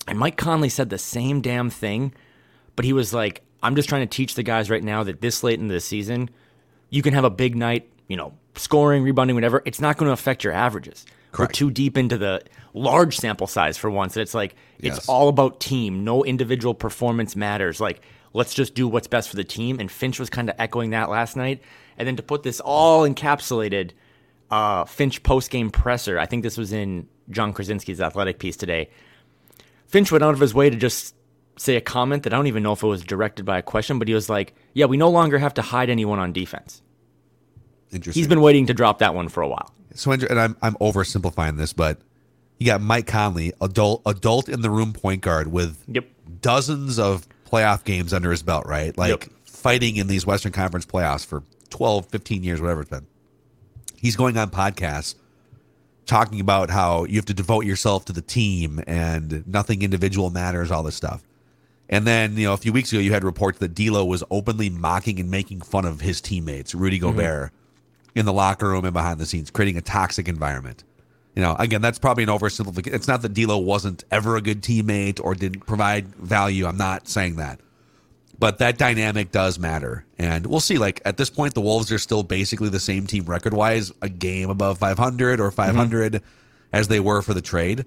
[0.06, 2.12] and Mike Conley said the same damn thing,
[2.76, 5.42] but he was like, I'm just trying to teach the guys right now that this
[5.42, 6.28] late in the season,
[6.90, 9.62] you can have a big night, you know, scoring, rebounding, whatever.
[9.64, 11.06] It's not going to affect your averages.
[11.32, 11.52] Correct.
[11.52, 12.42] We're too deep into the
[12.74, 14.14] large sample size for once.
[14.14, 14.98] that It's like Yes.
[14.98, 16.04] it's all about team.
[16.04, 17.80] No individual performance matters.
[17.80, 18.02] Like
[18.34, 19.80] let's just do what's best for the team.
[19.80, 21.62] And Finch was kind of echoing that last night.
[21.96, 23.92] And then to put this all encapsulated,
[24.50, 26.18] uh, Finch post game presser.
[26.18, 28.90] I think this was in Jon Krawczynski's athletic piece today.
[29.94, 31.14] Finch went out of his way to just
[31.56, 34.00] say a comment that I don't even know if it was directed by a question,
[34.00, 36.82] but he was like, "Yeah, we no longer have to hide anyone on defense."
[37.92, 38.20] Interesting.
[38.20, 39.72] He's been waiting to drop that one for a while.
[39.94, 41.98] So, and I'm I'm oversimplifying this, but
[42.58, 46.08] you got Mike Conley, adult adult in the room point guard with Yep.
[46.40, 48.98] dozens of playoff games under his belt, right?
[48.98, 49.24] Like Yep.
[49.44, 53.06] fighting in these Western Conference playoffs for 12, 15 years, whatever it's been.
[53.94, 55.14] He's going on podcasts
[56.06, 60.70] talking about how you have to devote yourself to the team and nothing individual matters,
[60.70, 61.22] all this stuff.
[61.88, 64.70] And then, you know, a few weeks ago, you had reports that D'Lo was openly
[64.70, 67.16] mocking and making fun of his teammates, Rudy mm-hmm.
[67.16, 67.52] Gobert,
[68.14, 70.84] in the locker room and behind the scenes, creating a toxic environment.
[71.34, 72.94] You know, again, that's probably an oversimplification.
[72.94, 76.66] It's not that D'Lo wasn't ever a good teammate or didn't provide value.
[76.66, 77.60] I'm not saying that,
[78.38, 80.78] but that dynamic does matter, and we'll see.
[80.78, 84.08] Like at this point, the Wolves are still basically the same team record wise, a
[84.08, 86.22] game above 500 or 500
[86.72, 87.84] as they were for the trade.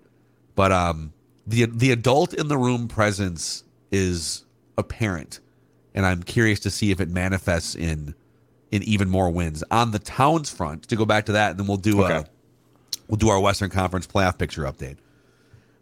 [0.55, 1.13] But um,
[1.45, 4.43] the the adult in the room presence is
[4.77, 5.39] apparent,
[5.93, 8.15] and I'm curious to see if it manifests in
[8.71, 10.83] in even more wins on the Towns front.
[10.89, 12.29] To go back to that, and then we'll do a Okay.
[13.07, 14.97] we'll do our Western Conference playoff picture update.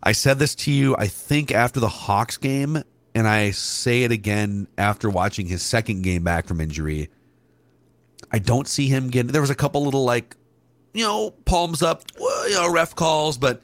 [0.04, 2.84] I said this to you, I think, after the Hawks game,
[3.16, 7.10] and I say it again after watching his second game back from injury.
[8.30, 9.32] I don't see him getting.
[9.32, 10.36] There was a couple little like,
[10.94, 13.62] you know, palms up, you know, ref calls, but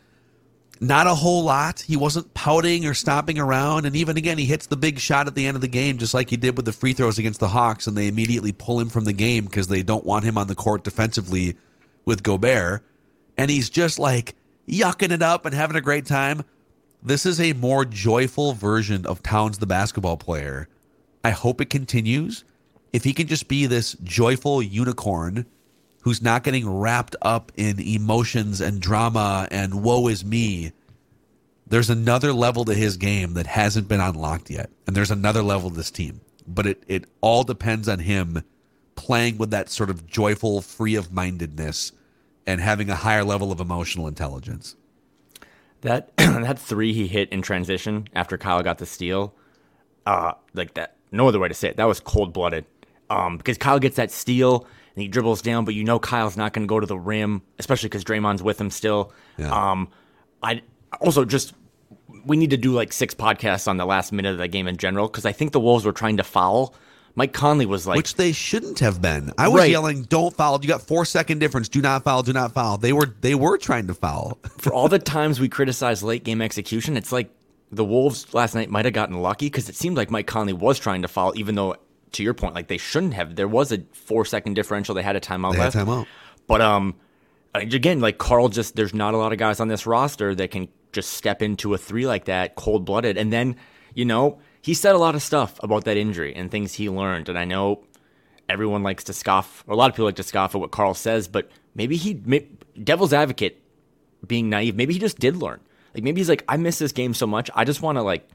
[0.80, 1.82] not a whole lot.
[1.82, 5.36] He wasn't pouting or stomping around, and even again, he hits the big shot at
[5.36, 7.50] the end of the game, just like he did with the free throws against the
[7.50, 10.48] Hawks, and they immediately pull him from the game because they don't want him on
[10.48, 11.58] the court defensively
[12.06, 12.84] with Gobert,
[13.38, 14.36] and he's just like
[14.68, 16.44] yucking it up and having a great time.
[17.04, 20.68] This is a more joyful version of Towns, the basketball player.
[21.24, 22.44] I hope it continues.
[22.94, 25.48] If he can just be this joyful unicorn
[26.02, 30.74] who's not getting wrapped up in emotions and drama and woe is me,
[31.66, 34.70] there's another level to his game that hasn't been unlocked yet.
[34.86, 36.22] And there's another level to this team.
[36.46, 38.44] But it, it all depends on him
[38.94, 41.94] playing with that sort of joyful, free of mindedness
[42.46, 44.76] and having a higher level of emotional intelligence.
[45.82, 49.34] That that three he hit in transition after Kyle got the steal,
[50.06, 50.96] uh, like that.
[51.12, 51.78] No other way to say it.
[51.78, 52.66] That was cold blooded.
[53.10, 54.66] Um, because Kyle gets that steal
[54.96, 57.42] and he dribbles down, but you know Kyle's not going to go to the rim,
[57.60, 59.12] especially because Draymond's with him still.
[59.38, 59.52] Yeah.
[59.52, 59.90] Um,
[60.42, 60.62] I
[61.02, 61.54] also just
[62.26, 64.78] we need to do like six podcasts on the last minute of the game in
[64.78, 66.74] general because I think the Wolves were trying to foul.
[67.16, 69.32] Mike Conley was like, Which they shouldn't have been.
[69.38, 69.72] I was Right.
[69.72, 70.60] yelling, "Don't foul!
[70.62, 71.68] You got four second difference.
[71.70, 72.24] Do not foul!
[72.24, 74.38] Do not foul!" They were they were trying to foul.
[74.58, 77.30] for all the times we criticize late game execution, it's like
[77.72, 80.80] the Wolves last night might have gotten lucky because it seemed like Mike Conley was
[80.80, 81.76] trying to foul, even though,
[82.14, 83.36] to your point, like they shouldn't have.
[83.36, 84.96] There was a four second differential.
[84.96, 85.88] They had a timeout They had left.
[85.88, 86.06] timeout.
[86.48, 86.96] But um,
[87.54, 90.68] again, like Karl, just there's not a lot of guys on this roster that can
[90.92, 93.18] just step into a three like that, cold blooded.
[93.18, 93.56] And then,
[93.94, 97.30] you know, he said a lot of stuff about that injury and things he learned.
[97.30, 97.84] And I know
[98.50, 100.94] everyone likes to scoff, or a lot of people like to scoff at what Karl
[100.94, 102.46] says, but maybe he, may,
[102.84, 103.62] devil's advocate,
[104.28, 105.60] being naive, maybe he just did learn.
[105.96, 107.50] Like maybe he's like, I miss this game so much.
[107.56, 108.28] I just want to like.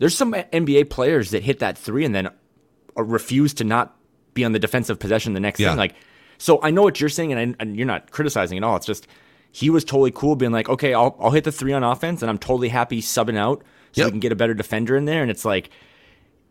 [0.00, 3.96] There's some NBA players that hit that three and then uh, refuse to not
[4.34, 5.70] be on the defensive possession the next Yeah.
[5.70, 5.78] thing.
[5.78, 5.94] Like,
[6.36, 8.76] so I know what you're saying, and, I, and you're not criticizing at all.
[8.76, 9.06] It's just
[9.52, 12.28] he was totally cool, being like, okay, I'll I'll hit the three on offense, and
[12.30, 13.62] I'm totally happy subbing out
[13.94, 14.06] so Yep.
[14.06, 15.22] we can get a better defender in there.
[15.22, 15.70] And it's like,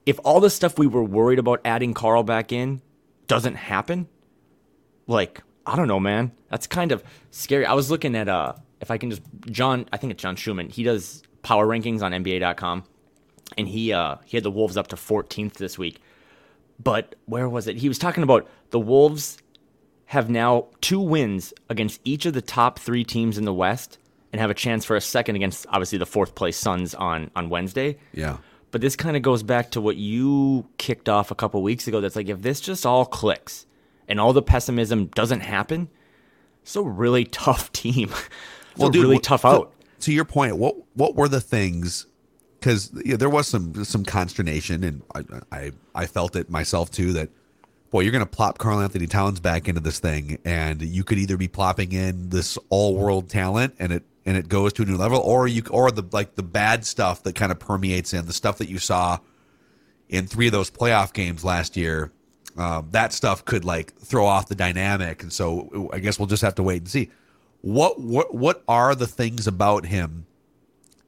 [0.05, 2.81] if all the stuff we were worried about adding Karl back in
[3.27, 4.07] doesn't happen,
[5.07, 6.31] like I don't know, man.
[6.49, 7.65] That's kind of scary.
[7.65, 10.69] I was looking at uh if I can just John, I think it's John Schumann.
[10.69, 12.83] He does power rankings on NBA.com,
[13.57, 16.01] and he uh he had the Wolves up to 14th this week.
[16.83, 17.77] But where was it?
[17.77, 19.37] He was talking about the Wolves
[20.07, 23.97] have now two wins against each of the top three teams in the West,
[24.33, 27.49] and have a chance for a second against obviously the fourth place Suns on on
[27.49, 27.97] Wednesday.
[28.11, 28.37] Yeah.
[28.71, 32.01] But this kind of goes back to what you kicked off a couple weeks ago.
[32.01, 33.67] That's like if this just all clicks
[34.07, 35.87] and all the pessimism doesn't happen,
[36.63, 38.09] it's a really tough team.
[38.75, 39.69] It's a really what- tough out.
[39.99, 42.07] To, your point, what what were the things?
[42.59, 47.13] Because there was some some consternation, and I, I I felt it myself too.
[47.13, 47.29] That
[47.89, 51.19] boy, you're going to plop Karl Anthony Towns back into this thing, and you could
[51.19, 54.85] either be plopping in this all world talent, and it and it goes to a
[54.85, 58.25] new level, or you or the like the bad stuff that kind of permeates in
[58.25, 59.19] the stuff that you saw
[60.09, 62.11] in three of those playoff games last year.
[62.55, 66.43] Um, that stuff could like throw off the dynamic, and so I guess we'll just
[66.43, 67.09] have to wait and see.
[67.61, 70.25] What what what are the things about him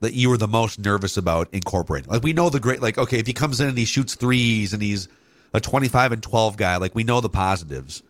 [0.02, 2.10] that you were the most nervous about incorporating?
[2.10, 4.74] Like we know the great like okay, if he comes in and he shoots threes
[4.74, 5.08] and he's
[5.54, 8.04] a 25 and 12 guy, like we know the positives.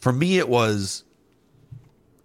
[0.00, 1.04] For me it was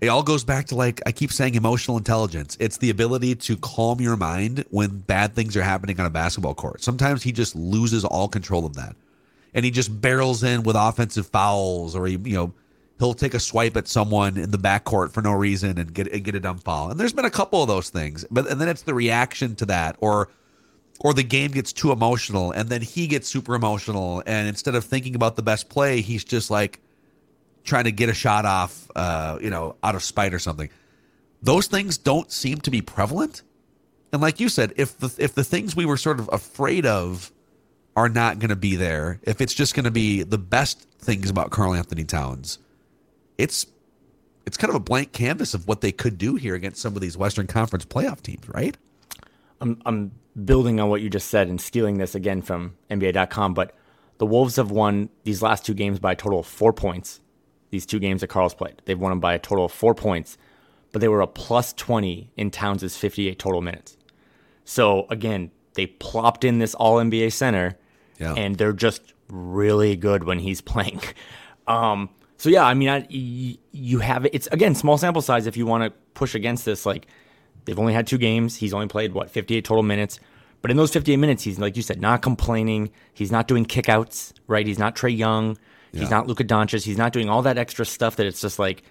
[0.02, 2.58] it all goes back to like I keep saying emotional intelligence.
[2.60, 6.56] It's the ability to calm your mind when bad things are happening on a basketball
[6.56, 6.84] court.
[6.84, 8.96] Sometimes he just loses all control of that.
[9.54, 12.54] And he just barrels in with offensive fouls or he, you know,
[12.98, 16.24] he'll take a swipe at someone in the backcourt for no reason and get and
[16.24, 16.90] get a dumb foul.
[16.90, 18.26] And there's been a couple of those things.
[18.32, 20.30] But and then it's the reaction to that or
[21.02, 24.84] or the game gets too emotional and then he gets super emotional and instead of
[24.84, 26.80] thinking about the best play, he's just like
[27.64, 30.70] trying to get a shot off, uh, you know, out of spite or something.
[31.42, 33.44] Those things don't seem to be prevalent.
[34.14, 37.32] And like you said, if the if the things we were sort of afraid of
[37.96, 41.30] are not going to be there, if it's just going to be the best things
[41.30, 42.60] about Karl Anthony Towns,
[43.38, 43.66] it's
[44.46, 47.02] it's kind of a blank canvas of what they could do here against some of
[47.02, 48.76] these Western Conference playoff teams, right?
[49.60, 50.12] I'm, I'm
[50.44, 53.76] building on what you just said and stealing this again from NBA.com, but
[54.18, 57.22] the Wolves have won these last two games by a total of four points.
[57.72, 60.38] These two games that Karl's played, they've won them by a total of four points,
[60.92, 63.98] but they were a plus 20 in Towns' 58 total minutes.
[64.66, 67.78] So again, they plopped in this All NBA center,
[68.20, 68.34] Yeah.
[68.36, 71.02] and they're just really good when he's playing.
[71.68, 74.26] Um, so yeah, I mean, I, y- you have.
[74.34, 75.48] It's again small sample size.
[75.48, 77.08] If you want to push against this, like
[77.66, 78.58] they've only had two games.
[78.58, 80.20] He's only played what 58 total minutes,
[80.62, 82.92] but in those 58 minutes, he's like you said, not complaining.
[83.14, 84.66] He's not doing kickouts, right?
[84.68, 85.58] He's not Trae Young.
[85.94, 86.84] He's not Luka Doncic.
[86.84, 88.84] He's not doing all that extra stuff that it's just like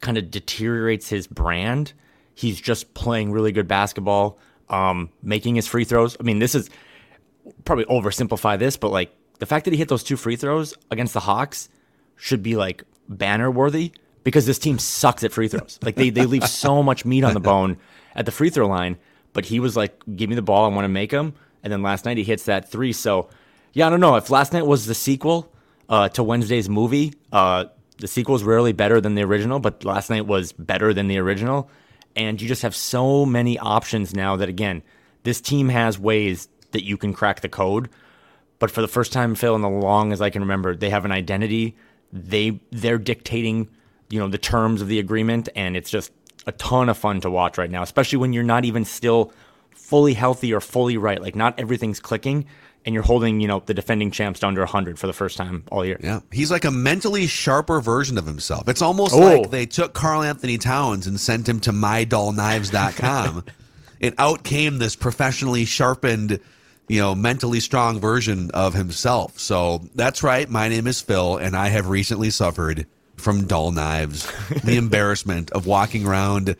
[0.00, 1.92] kind of deteriorates his brand.
[2.34, 6.16] He's just playing really good basketball, um, making his free throws.
[6.18, 6.70] I mean, this is
[7.64, 11.14] probably oversimplify this, but like the fact that he hit those two free throws against
[11.14, 11.68] the Hawks
[12.16, 13.92] should be like banner worthy
[14.24, 15.78] because this team sucks at free throws.
[15.82, 17.78] Like they, they leave so much meat on the bone
[18.14, 18.98] at the free throw line,
[19.32, 21.34] but he was like, give me the ball, I want to make them.
[21.62, 22.92] And then last night he hits that three.
[22.92, 23.28] So
[23.72, 24.16] yeah, I don't know.
[24.16, 25.52] If last night was the sequel
[25.88, 27.66] uh, to Wednesday's movie, uh,
[27.98, 31.18] the sequel is rarely better than the original, but last night was better than the
[31.18, 31.70] original.
[32.14, 34.82] And you just have so many options now that, again,
[35.22, 37.88] this team has ways that you can crack the code.
[38.58, 41.04] but for the first time, Phil, in the long as I can remember, they have
[41.04, 41.76] an identity.
[42.12, 43.68] They they're dictating,
[44.10, 46.12] you know, the terms of the agreement, and it's just
[46.46, 49.32] a ton of fun to watch right now, especially when you're not even still
[49.74, 51.20] fully healthy or fully right.
[51.20, 52.46] Like not everything's clicking,
[52.88, 55.62] and you're holding, you know, the defending champs to under 100 for the first time
[55.70, 56.00] all year.
[56.02, 58.66] Yeah, he's like a mentally sharper version of himself.
[58.66, 59.18] It's almost Oh.
[59.18, 63.44] like they took Karl-Anthony Towns and sent him to mydullknives.com.
[64.00, 66.40] and out came this professionally sharpened,
[66.88, 69.38] you know, mentally strong version of himself.
[69.38, 70.48] So that's right.
[70.48, 74.32] My name is Phil, and I have recently suffered from dull knives.
[74.64, 76.56] the embarrassment of walking around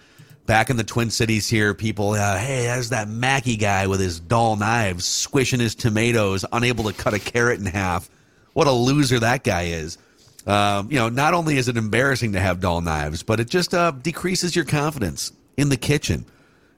[0.48, 1.74] back in the Twin Cities here.
[1.74, 6.84] People, uh, hey, there's that Mackey guy with his dull knives, squishing his tomatoes, unable
[6.84, 8.10] to cut a carrot in half.
[8.54, 9.98] What a loser that guy is.
[10.46, 13.74] Um, you know, not only is it embarrassing to have dull knives, but it just
[13.74, 16.24] uh, decreases your confidence in the kitchen.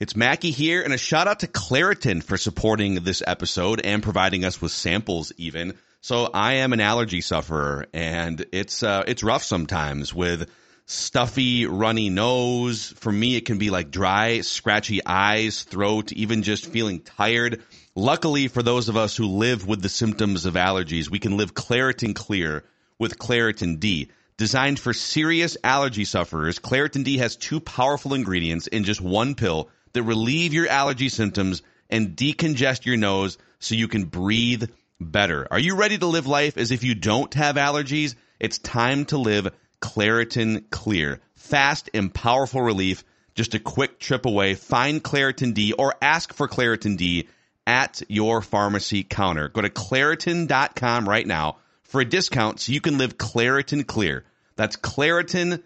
[0.00, 4.44] It's Mackey here, and a shout out to Claritin for supporting this episode and providing
[4.44, 5.32] us with samples.
[5.38, 10.48] Even so, I am an allergy sufferer, and it's uh, it's rough sometimes with
[10.86, 12.94] stuffy, runny nose.
[12.98, 17.62] For me, it can be like dry, scratchy eyes, throat, even just feeling tired.
[17.96, 21.52] Luckily, for those of us who live with the symptoms of allergies, we can live
[21.52, 22.64] Claritin Clear
[22.98, 24.08] with Claritin D.
[24.36, 29.68] Designed for serious allergy sufferers, Claritin D has two powerful ingredients in just one pill
[29.94, 35.46] that relieve your allergy symptoms and decongest your nose so you can breathe better.
[35.50, 38.14] Are you ready to live life as if you don't have allergies?
[38.40, 39.48] It's time to live
[39.80, 41.20] Claritin Clear.
[41.36, 44.54] Fast and powerful relief, just a quick trip away.
[44.54, 47.28] Find Claritin D or ask for Claritin D
[47.66, 49.48] at your pharmacy counter.
[49.48, 54.24] Go to Claritin.com right now for a discount so you can live Claritin Clear.
[54.56, 55.62] That's Claritin.com.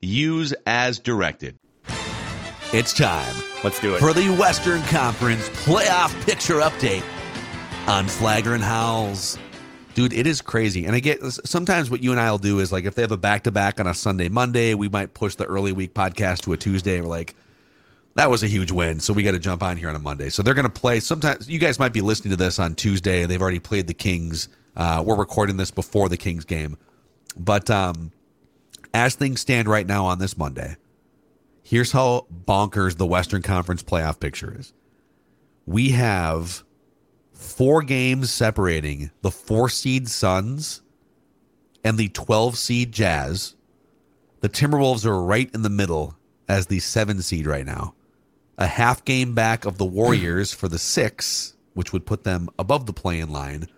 [0.00, 1.58] Use as directed.
[2.72, 3.98] It's time Let's do it.
[3.98, 7.02] for the Western Conference playoff picture update
[7.88, 9.38] on Flagrant Howls.
[9.94, 10.84] Dude, it is crazy.
[10.84, 13.12] And I get sometimes what you and I will do is like if they have
[13.12, 16.42] a back to back on a Sunday, Monday, we might push the early week podcast
[16.42, 17.00] to a Tuesday.
[17.00, 17.34] We're like,
[18.14, 19.00] that was a huge win.
[19.00, 20.28] So we got to jump on here on a Monday.
[20.28, 21.00] So they're going to play.
[21.00, 23.24] Sometimes you guys might be listening to this on Tuesday.
[23.24, 24.50] They've already played the Kings.
[24.76, 26.76] Uh, we're recording this before the Kings game.
[27.38, 28.12] But um,
[28.92, 30.76] as things stand right now on this Monday,
[31.62, 34.74] here's how bonkers the Western Conference playoff picture is.
[35.64, 36.64] We have
[37.38, 40.82] four games separating the four seed Suns
[41.84, 43.54] and the 12 seed Jazz.
[44.40, 46.16] The Timberwolves are right in the middle
[46.48, 47.94] as the seven seed right now.
[48.58, 52.86] A half game back of the Warriors for the six, which would put them above
[52.86, 53.68] the play in line,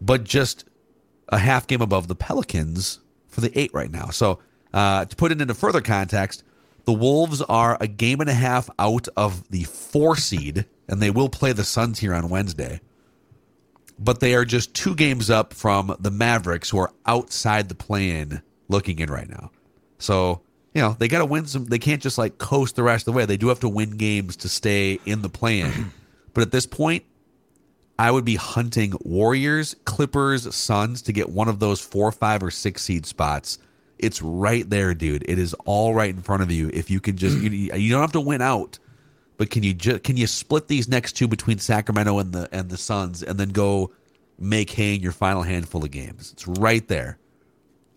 [0.00, 0.64] but just
[1.28, 4.06] a half game above the Pelicans for the eight right now.
[4.06, 4.38] So,
[4.72, 6.42] uh, to put it into further context,
[6.84, 11.10] the Wolves are a game and a half out of the four seed, and they
[11.10, 12.80] will play the Suns here on Wednesday.
[13.98, 18.42] But they are just two games up from the Mavericks, who are outside the play-in,
[18.68, 19.50] looking in right now.
[19.98, 20.40] So
[20.74, 21.66] you know they got to win some.
[21.66, 23.26] They can't just like coast the rest of the way.
[23.26, 25.92] They do have to win games to stay in the play-in.
[26.34, 27.04] but at this point,
[27.98, 32.50] I would be hunting Warriors, Clippers, Suns to get one of those four, five, or
[32.50, 33.58] six seed spots.
[33.98, 35.24] It's right there, dude.
[35.28, 36.68] It is all right in front of you.
[36.74, 38.80] If you can just, you, you don't have to win out,
[39.42, 42.70] but can you just can you split these next two between Sacramento and the and
[42.70, 43.90] the Suns, and then go
[44.38, 46.30] make hay in your final handful of games?
[46.32, 47.18] It's right there.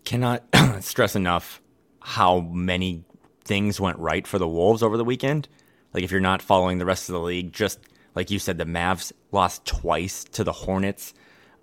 [0.02, 0.42] Cannot
[0.80, 1.62] stress enough
[2.00, 3.04] how many
[3.44, 5.46] things went right for the Wolves over the weekend.
[5.94, 7.78] Like if you're not following the rest of the league, just
[8.16, 11.14] like you said, the Mavs lost twice to the Hornets.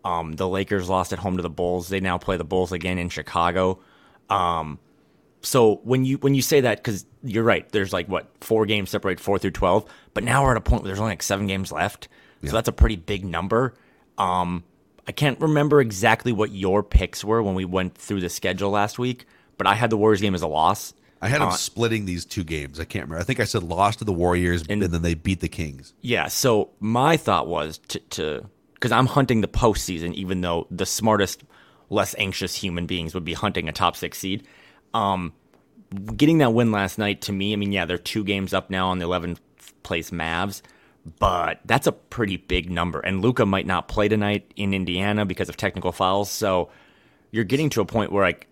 [0.06, 1.90] Um, the Lakers lost at home to the Bulls.
[1.90, 3.80] They now play the Bulls again in Chicago.
[4.30, 4.80] Um,
[5.44, 8.90] so when you when you say that, because you're right, there's like what four games
[8.90, 11.48] separate four through twelve, but now we're at a point where there's only like seven
[11.48, 12.08] games left,
[12.46, 13.74] so that's a pretty big number.
[14.18, 14.64] Um,
[15.08, 18.98] I can't remember exactly what your picks were when we went through the schedule last
[18.98, 19.26] week,
[19.58, 20.94] but I had the Warriors game as a loss.
[21.22, 22.80] I had them Uh, splitting these two games.
[22.80, 23.22] I can't remember.
[23.22, 25.94] I think I said lost to the Warriors, and, then they beat the Kings.
[26.02, 30.86] Yeah, so my thought was to to because I'm hunting the postseason, even though the
[30.86, 31.44] smartest,
[31.90, 34.46] less anxious human beings would be hunting a top six seed.
[34.94, 35.34] Um,
[36.16, 38.90] getting that win last night to me, I mean, yeah, they're two games up now
[38.90, 39.40] on the 11th
[39.84, 40.62] place Mavs,
[41.20, 43.00] but that's a pretty big number.
[43.00, 46.30] And Luka might not play tonight in Indiana because of technical fouls.
[46.30, 46.70] So
[47.32, 48.48] you're getting to a point where like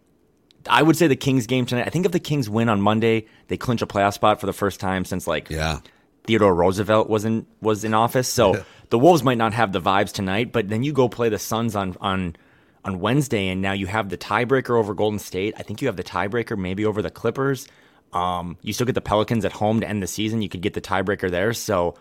[0.70, 1.88] I would say the Kings game tonight.
[1.88, 4.54] I think if the Kings win on Monday, they clinch a playoff spot for the
[4.54, 5.80] first time since like Yeah.
[6.26, 8.28] Theodore Roosevelt was in was in office.
[8.28, 11.40] So the Wolves might not have the vibes tonight, but then you go play the
[11.40, 12.36] Suns on on
[12.84, 15.54] on Wednesday, and now you have the tiebreaker over Golden State.
[15.58, 17.68] I think you have the tiebreaker maybe over the Clippers.
[18.14, 20.42] Um, you still get the Pelicans at home to end the season.
[20.42, 21.54] You could get the tiebreaker there.
[21.54, 21.96] So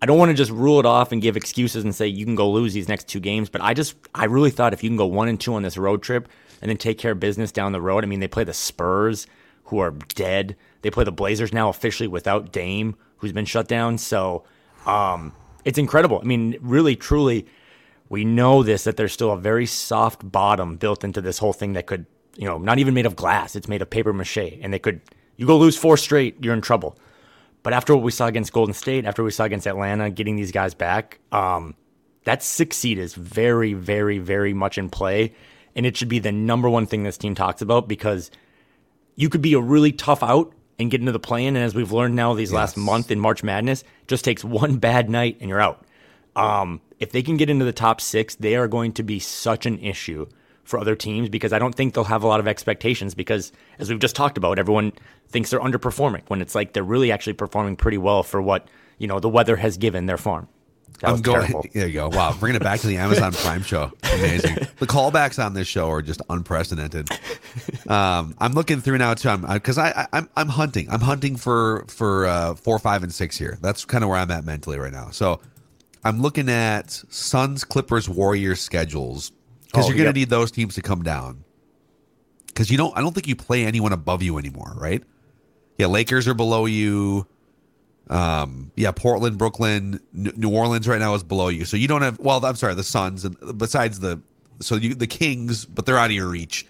[0.00, 2.36] I don't want to just rule it off and give excuses and say you can
[2.36, 3.50] go lose these next two games.
[3.50, 5.76] But I just I really thought if you can go one and two on this
[5.76, 6.28] road trip
[6.62, 8.04] and then take care of business down the road.
[8.04, 9.26] I mean, they play the Spurs,
[9.64, 10.56] who are dead.
[10.82, 13.98] They play the Blazers now officially without Dame, who's been shut down.
[13.98, 14.44] So
[14.86, 15.32] um,
[15.64, 16.20] it's incredible.
[16.22, 17.46] I mean, really, truly,
[18.10, 21.72] we know this that there's still a very soft bottom built into this whole thing
[21.72, 22.04] that could,
[22.36, 23.56] you know, not even made of glass.
[23.56, 25.00] It's made of paper mache, and they could.
[25.36, 26.98] You go lose four straight, you're in trouble.
[27.62, 30.52] But after what we saw against Golden State, after we saw against Atlanta, getting these
[30.52, 31.74] guys back, um,
[32.24, 35.32] that six seed is very, very, very much in play.
[35.74, 38.30] And it should be the number one thing this team talks about because
[39.14, 41.56] you could be a really tough out and get into the play in.
[41.56, 45.08] And as we've learned now these last month in March Madness, just takes one bad
[45.08, 45.86] night and you're out.
[46.34, 49.66] Um, if they can get into the top six, they are going to be such
[49.66, 50.26] an issue
[50.62, 53.90] for other teams because I don't think they'll have a lot of expectations because as
[53.90, 54.92] we've just talked about, everyone
[55.28, 59.08] thinks they're underperforming when it's like they're really actually performing pretty well for what, you
[59.08, 60.46] know, the weather has given their farm.
[61.00, 61.40] That I'm going.
[61.46, 61.64] terrible.
[61.72, 62.08] There you go.
[62.08, 63.90] Wow, bringing it back to the Amazon Prime show.
[64.02, 64.56] Amazing.
[64.78, 67.08] the callbacks on this show are just unprecedented.
[67.88, 69.38] Um, I'm looking through now too.
[69.38, 70.90] because I, I I'm I'm hunting.
[70.90, 73.56] I'm hunting for for uh, four, five, and six here.
[73.62, 75.10] That's kind of where I'm at mentally right now.
[75.10, 75.40] So
[76.04, 79.32] I'm looking at Suns, Clippers, Warriors schedules
[79.66, 80.28] because Oh, you're going to yep.
[80.28, 81.44] need those teams to come down.
[82.46, 85.02] Because you don't, I don't think you play anyone above you anymore, right?
[85.78, 87.26] Yeah, Lakers are below you.
[88.08, 91.64] Um, yeah, Portland, Brooklyn, New Orleans right now is below you.
[91.64, 92.18] So you don't have.
[92.18, 94.20] Well, I'm sorry, the Suns and besides the
[94.60, 96.66] so you the Kings, but they're out of your reach.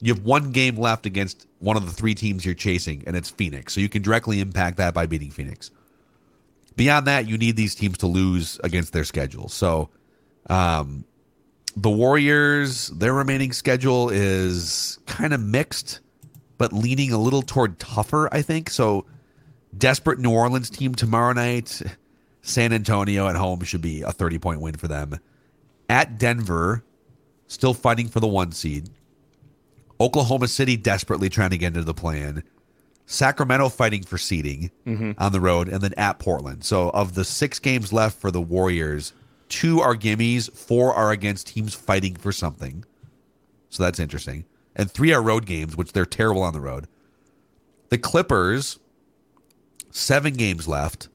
[0.00, 3.28] You have one game left against one of the three teams you're chasing, and it's
[3.28, 3.74] Phoenix.
[3.74, 5.70] So you can directly impact that by beating Phoenix.
[6.76, 9.48] Beyond that, you need these teams to lose against their schedule.
[9.48, 9.90] So,
[10.48, 11.04] um,
[11.76, 16.00] the Warriors, their remaining schedule is kind of mixed,
[16.58, 18.70] but leaning a little toward tougher, I think.
[18.70, 19.06] So,
[19.76, 21.80] desperate New Orleans team tomorrow night.
[22.42, 25.20] San Antonio at home should be a 30 point win for them.
[25.88, 26.84] At Denver,
[27.46, 28.90] still fighting for the one seed.
[30.00, 32.42] Oklahoma City desperately trying to get into the plan.
[33.10, 34.70] Sacramento fighting for seeding
[35.18, 36.62] on the road, and then at Portland.
[36.64, 39.12] So, of the six games left for the Warriors,
[39.48, 42.84] two are gimmies, four are against teams fighting for something.
[43.68, 44.44] So that's interesting.
[44.76, 46.86] And three are road games, which they're terrible on the road.
[47.88, 48.78] The Clippers,
[49.90, 51.08] seven games left,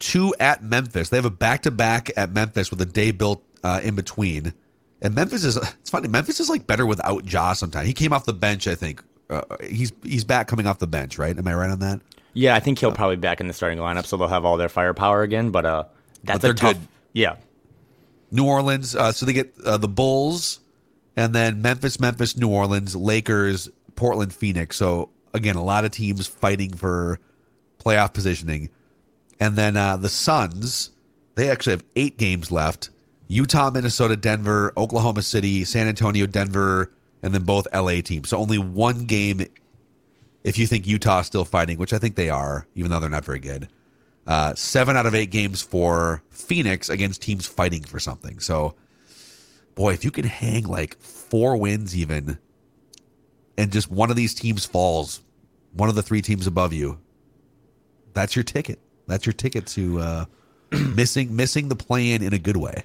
[0.00, 1.10] two at Memphis.
[1.10, 4.52] They have a back to back at Memphis with a day built uh, in between.
[5.00, 6.08] And Memphis is it's funny.
[6.08, 7.86] Memphis is like better without Ja sometimes.
[7.86, 9.02] He came off the bench, I think.
[9.30, 11.36] Uh, he's he's back coming off the bench, right?
[11.36, 12.00] Am I right on that?
[12.34, 14.56] Yeah, I think he'll probably be back in the starting lineup, so they'll have all
[14.56, 15.50] their firepower again.
[15.50, 15.84] But uh,
[16.24, 16.74] that's they're a tough.
[16.74, 16.88] good.
[17.12, 17.36] Yeah,
[18.30, 18.94] New Orleans.
[18.94, 20.60] Uh, so they get uh, the Bulls,
[21.16, 24.76] and then Memphis, Memphis, New Orleans, Lakers, Portland, Phoenix.
[24.76, 27.20] So again, a lot of teams fighting for
[27.78, 28.70] playoff positioning,
[29.40, 30.90] and then uh, the Suns.
[31.36, 32.90] They actually have eight games left:
[33.28, 36.92] Utah, Minnesota, Denver, Oklahoma City, San Antonio, Denver,
[37.24, 38.28] and then both LA teams.
[38.28, 39.44] So only one game.
[40.44, 43.24] If you think Utah's still fighting, which I think they are, even though they're not
[43.24, 43.68] very good
[44.26, 48.40] uh, seven out of eight games for Phoenix against teams fighting for something.
[48.40, 48.74] So,
[49.74, 52.38] boy, if you can hang like four wins even,
[53.58, 55.20] and just one of these teams falls,
[55.72, 56.98] one of the three teams above you,
[58.14, 58.78] that's your ticket.
[59.06, 60.24] That's your ticket to uh,
[60.94, 62.84] missing missing the plan in a good way.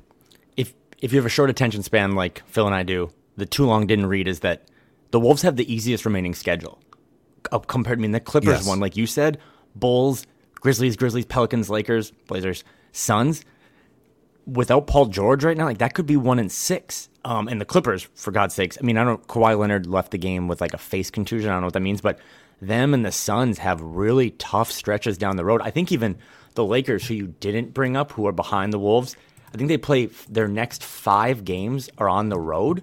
[0.57, 3.65] if if you have a short attention span like Phil and I do, the too
[3.65, 4.63] long didn't read is that
[5.11, 6.79] the Wolves have the easiest remaining schedule
[7.51, 7.97] uh, compared.
[7.99, 8.67] I mean, the Clippers Yes.
[8.67, 9.39] one, like you said,
[9.75, 10.25] Bulls,
[10.55, 13.43] Grizzlies, Grizzlies, Pelicans, Lakers, Blazers, Suns.
[14.45, 17.07] Without Paul George right now, like that could be one in six.
[17.23, 19.25] Um, and the Clippers, for God's sakes, I mean, I don't.
[19.27, 21.49] Kawhi Leonard left the game with like a face contusion.
[21.49, 22.17] I don't know what that means, but
[22.61, 25.61] them and the Suns have really tough stretches down the road.
[25.61, 26.17] I think even
[26.55, 29.15] the Lakers, who you didn't bring up, who are behind the Wolves,
[29.53, 32.81] I think they play their next five games are on the road.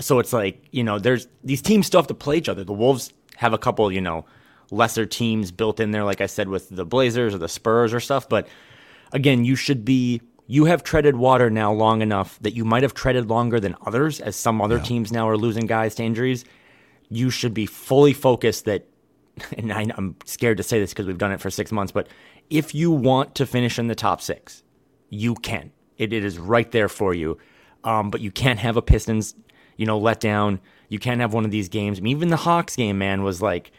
[0.00, 2.64] So it's like, you know, there's these teams still have to play each other.
[2.64, 4.24] The Wolves have a couple, you know,
[4.70, 8.00] lesser teams built in there, like I said, with the Blazers or the Spurs or
[8.00, 8.28] stuff.
[8.28, 8.48] But
[9.12, 12.94] again, you should be, you have treaded water now long enough that you might have
[12.94, 16.44] treaded longer than others, as some other teams now are losing guys to injuries.
[17.08, 18.86] You should be fully focused that
[19.58, 22.08] and I, I'm scared to say this because we've done it for six months, but
[22.50, 24.62] if you want to finish in the top six,
[25.08, 25.72] you can.
[25.96, 27.38] It, it is right there for you.
[27.84, 29.34] Um, but you can't have a Pistons,
[29.76, 30.60] you know, let down.
[30.88, 31.98] You can't have one of these games.
[31.98, 33.72] I mean, even the Hawks game, man, was like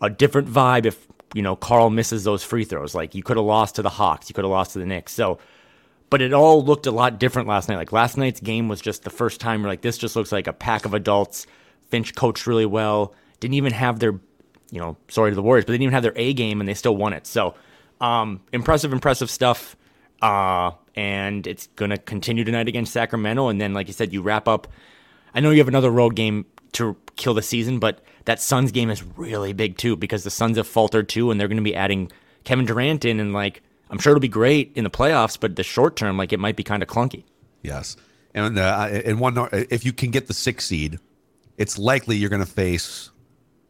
[0.00, 2.94] a different vibe if, you know, Karl misses those free throws.
[2.94, 5.12] Like you could have lost to the Hawks, you could have lost to the Knicks.
[5.12, 5.38] So,
[6.10, 7.76] but it all looked a lot different last night.
[7.76, 10.46] Like last night's game was just the first time where like this just looks like
[10.46, 11.46] a pack of adults.
[11.88, 13.14] Finch coached really well.
[13.40, 14.12] Didn't even have their,
[14.70, 16.68] you know, sorry to the Warriors, but they didn't even have their A game and
[16.68, 17.26] they still won it.
[17.26, 17.54] So,
[18.00, 19.76] um, impressive, impressive stuff.
[20.20, 23.48] Uh, and it's going to continue tonight against Sacramento.
[23.48, 24.68] And then, like you said, you wrap up.
[25.34, 28.90] I know you have another road game to kill the season, but that Suns game
[28.90, 31.74] is really big too because the Suns have faltered too, and they're going to be
[31.74, 32.10] adding
[32.44, 35.62] Kevin Durant in, and like I'm sure it'll be great in the playoffs, but the
[35.62, 37.24] short term, like it might be kind of clunky.
[37.62, 37.96] Yes,
[38.34, 40.98] and uh, and one if you can get the six seed,
[41.58, 43.10] it's likely you're going to face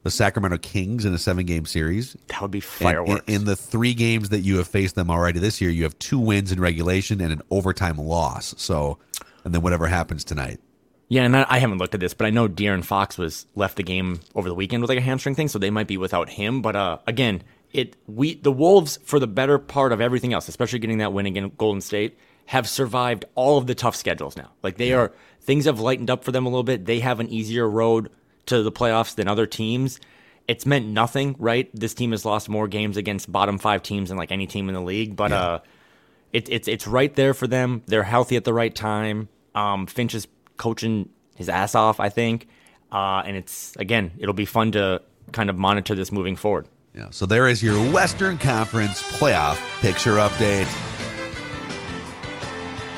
[0.03, 2.17] the Sacramento Kings in a seven game series.
[2.29, 3.23] That would be fireworks.
[3.27, 5.99] In, in, the three games that you have faced them already this year, you have
[5.99, 8.55] two wins in regulation and an overtime loss.
[8.59, 8.99] So,
[9.45, 10.61] and then whatever happens tonight.
[11.13, 13.77] Yeah, and I, I haven't looked at this, but I know De'Aaron Fox was left
[13.77, 16.31] the game over the weekend with like a hamstring thing, so they might be without
[16.31, 16.63] him.
[16.63, 20.79] But uh, again, it we the Wolves for the better part of everything else, especially
[20.79, 24.53] getting that win against Golden State, have survived all of the tough schedules now.
[24.63, 24.97] Like they yeah.
[24.97, 26.87] are things have lightened up for them a little bit.
[26.87, 28.09] They have an easier road
[28.47, 30.01] to the playoffs than other teams.
[30.49, 31.69] It's meant nothing, right?
[31.75, 34.75] This team has lost more games against bottom five teams than like any team in
[34.75, 35.43] the league, but yeah.
[35.43, 35.59] uh,
[36.33, 37.83] it, it's it's right there for them.
[37.85, 39.29] They're healthy at the right time.
[39.55, 40.27] Um, Finch is
[40.57, 42.49] coaching his ass off, I think,
[42.91, 46.69] uh, and it's again, it'll be fun to kind of monitor this moving forward.
[46.95, 47.09] Yeah.
[47.11, 50.69] So there is your Western Conference playoff picture update.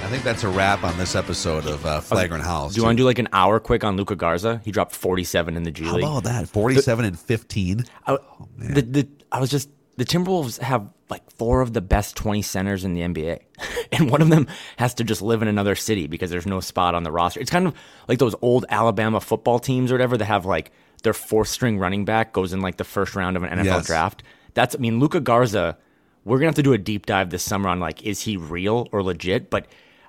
[0.04, 2.74] I think that's a wrap on this episode of uh, Flagrant House.
[2.74, 4.60] Do you want to do like an hour quick on Luka Garza?
[4.62, 6.04] He dropped 47 in the G League.
[6.04, 6.48] How about that?
[6.48, 7.84] 47 the, and 15.
[8.06, 12.16] I, oh, the, the, I was just, the Timberwolves have like four of the best
[12.16, 13.40] 20 centers in the NBA.
[13.92, 16.94] and one of them has to just live in another city because there's no spot
[16.94, 17.40] on the roster.
[17.40, 17.74] It's kind of
[18.08, 20.72] like those old Alabama football teams or whatever that have like
[21.02, 23.86] their fourth string running back goes in like the first round of an NFL yes.
[23.86, 24.22] draft.
[24.54, 25.76] That's, I mean, Luka Garza,
[26.24, 28.36] we're going to have to do a deep dive this summer on like, is he
[28.36, 29.50] real or legit?
[29.50, 29.66] But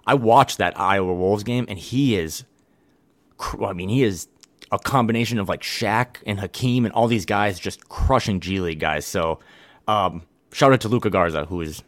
[0.08, 2.46] I watched that Iowa Wolves game, and he is,
[3.62, 4.28] I mean, he is
[4.72, 8.80] a combination of like Shaq and Hakeem and all these guys just crushing G League
[8.80, 9.06] guys.
[9.06, 9.40] So,
[9.88, 11.84] um, shout out to Luka Garza, who is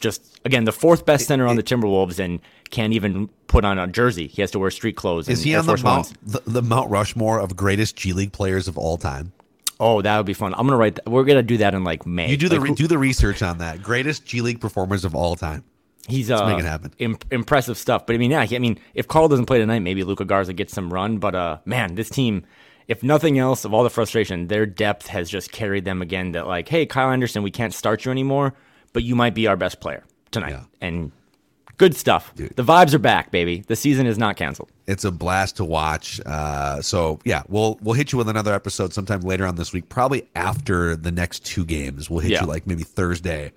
[0.00, 2.40] just again the fourth best center on the Timberwolves and
[2.70, 4.26] can't even put on a jersey.
[4.26, 5.28] He has to wear street clothes.
[5.28, 8.76] Is he on the Mount, the, the Mount Rushmore of greatest G League players of
[8.76, 9.32] all time?
[9.78, 10.54] Oh, that would be fun.
[10.54, 10.96] I'm gonna write.
[10.96, 11.08] That.
[11.08, 12.30] We're gonna do that in like May.
[12.30, 13.82] You do the like, re- do the research on that.
[13.82, 15.64] Greatest G League performers of all time.
[16.08, 16.92] He's uh, make it happen.
[16.98, 18.06] Imp- impressive stuff.
[18.06, 20.72] But I mean, yeah, I mean, if Karl doesn't play tonight, maybe Luka Garza gets
[20.72, 21.18] some run.
[21.18, 22.44] But uh, man, this team,
[22.88, 26.32] if nothing else, of all the frustration, their depth has just carried them again.
[26.32, 28.54] That like, hey, Kyle Anderson, we can't start you anymore,
[28.92, 30.50] but you might be our best player tonight.
[30.50, 30.64] Yeah.
[30.80, 31.12] And
[31.78, 32.32] good stuff.
[32.34, 32.54] Dude.
[32.56, 33.64] The vibes are back, baby.
[33.66, 34.70] The season is not canceled.
[34.86, 36.20] It's a blast to watch.
[36.24, 39.88] Uh, so yeah, we'll we'll hit you with another episode sometime later on this week,
[39.88, 42.08] probably after the next two games.
[42.08, 42.42] We'll hit yeah.
[42.42, 43.52] you like maybe Thursday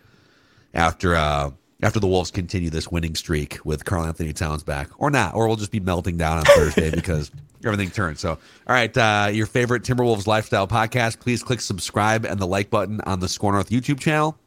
[0.73, 1.15] after.
[1.15, 1.51] Uh,
[1.81, 5.55] after the Wolves continue this winning streak with Karl-Anthony Towns back, or not, or we'll
[5.55, 7.31] just be melting down on Thursday because
[7.65, 8.19] everything turns.
[8.19, 8.37] So, all
[8.67, 13.19] right, uh, your favorite Timberwolves lifestyle podcast, please click subscribe and the like button on
[13.19, 14.37] the Score North YouTube channel.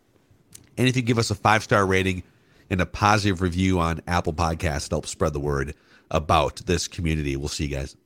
[0.78, 2.22] And if you give us a five star rating
[2.70, 5.74] and a positive review on Apple Podcasts, it helps spread the word
[6.10, 7.36] about this community.
[7.36, 7.96] We'll see you guys.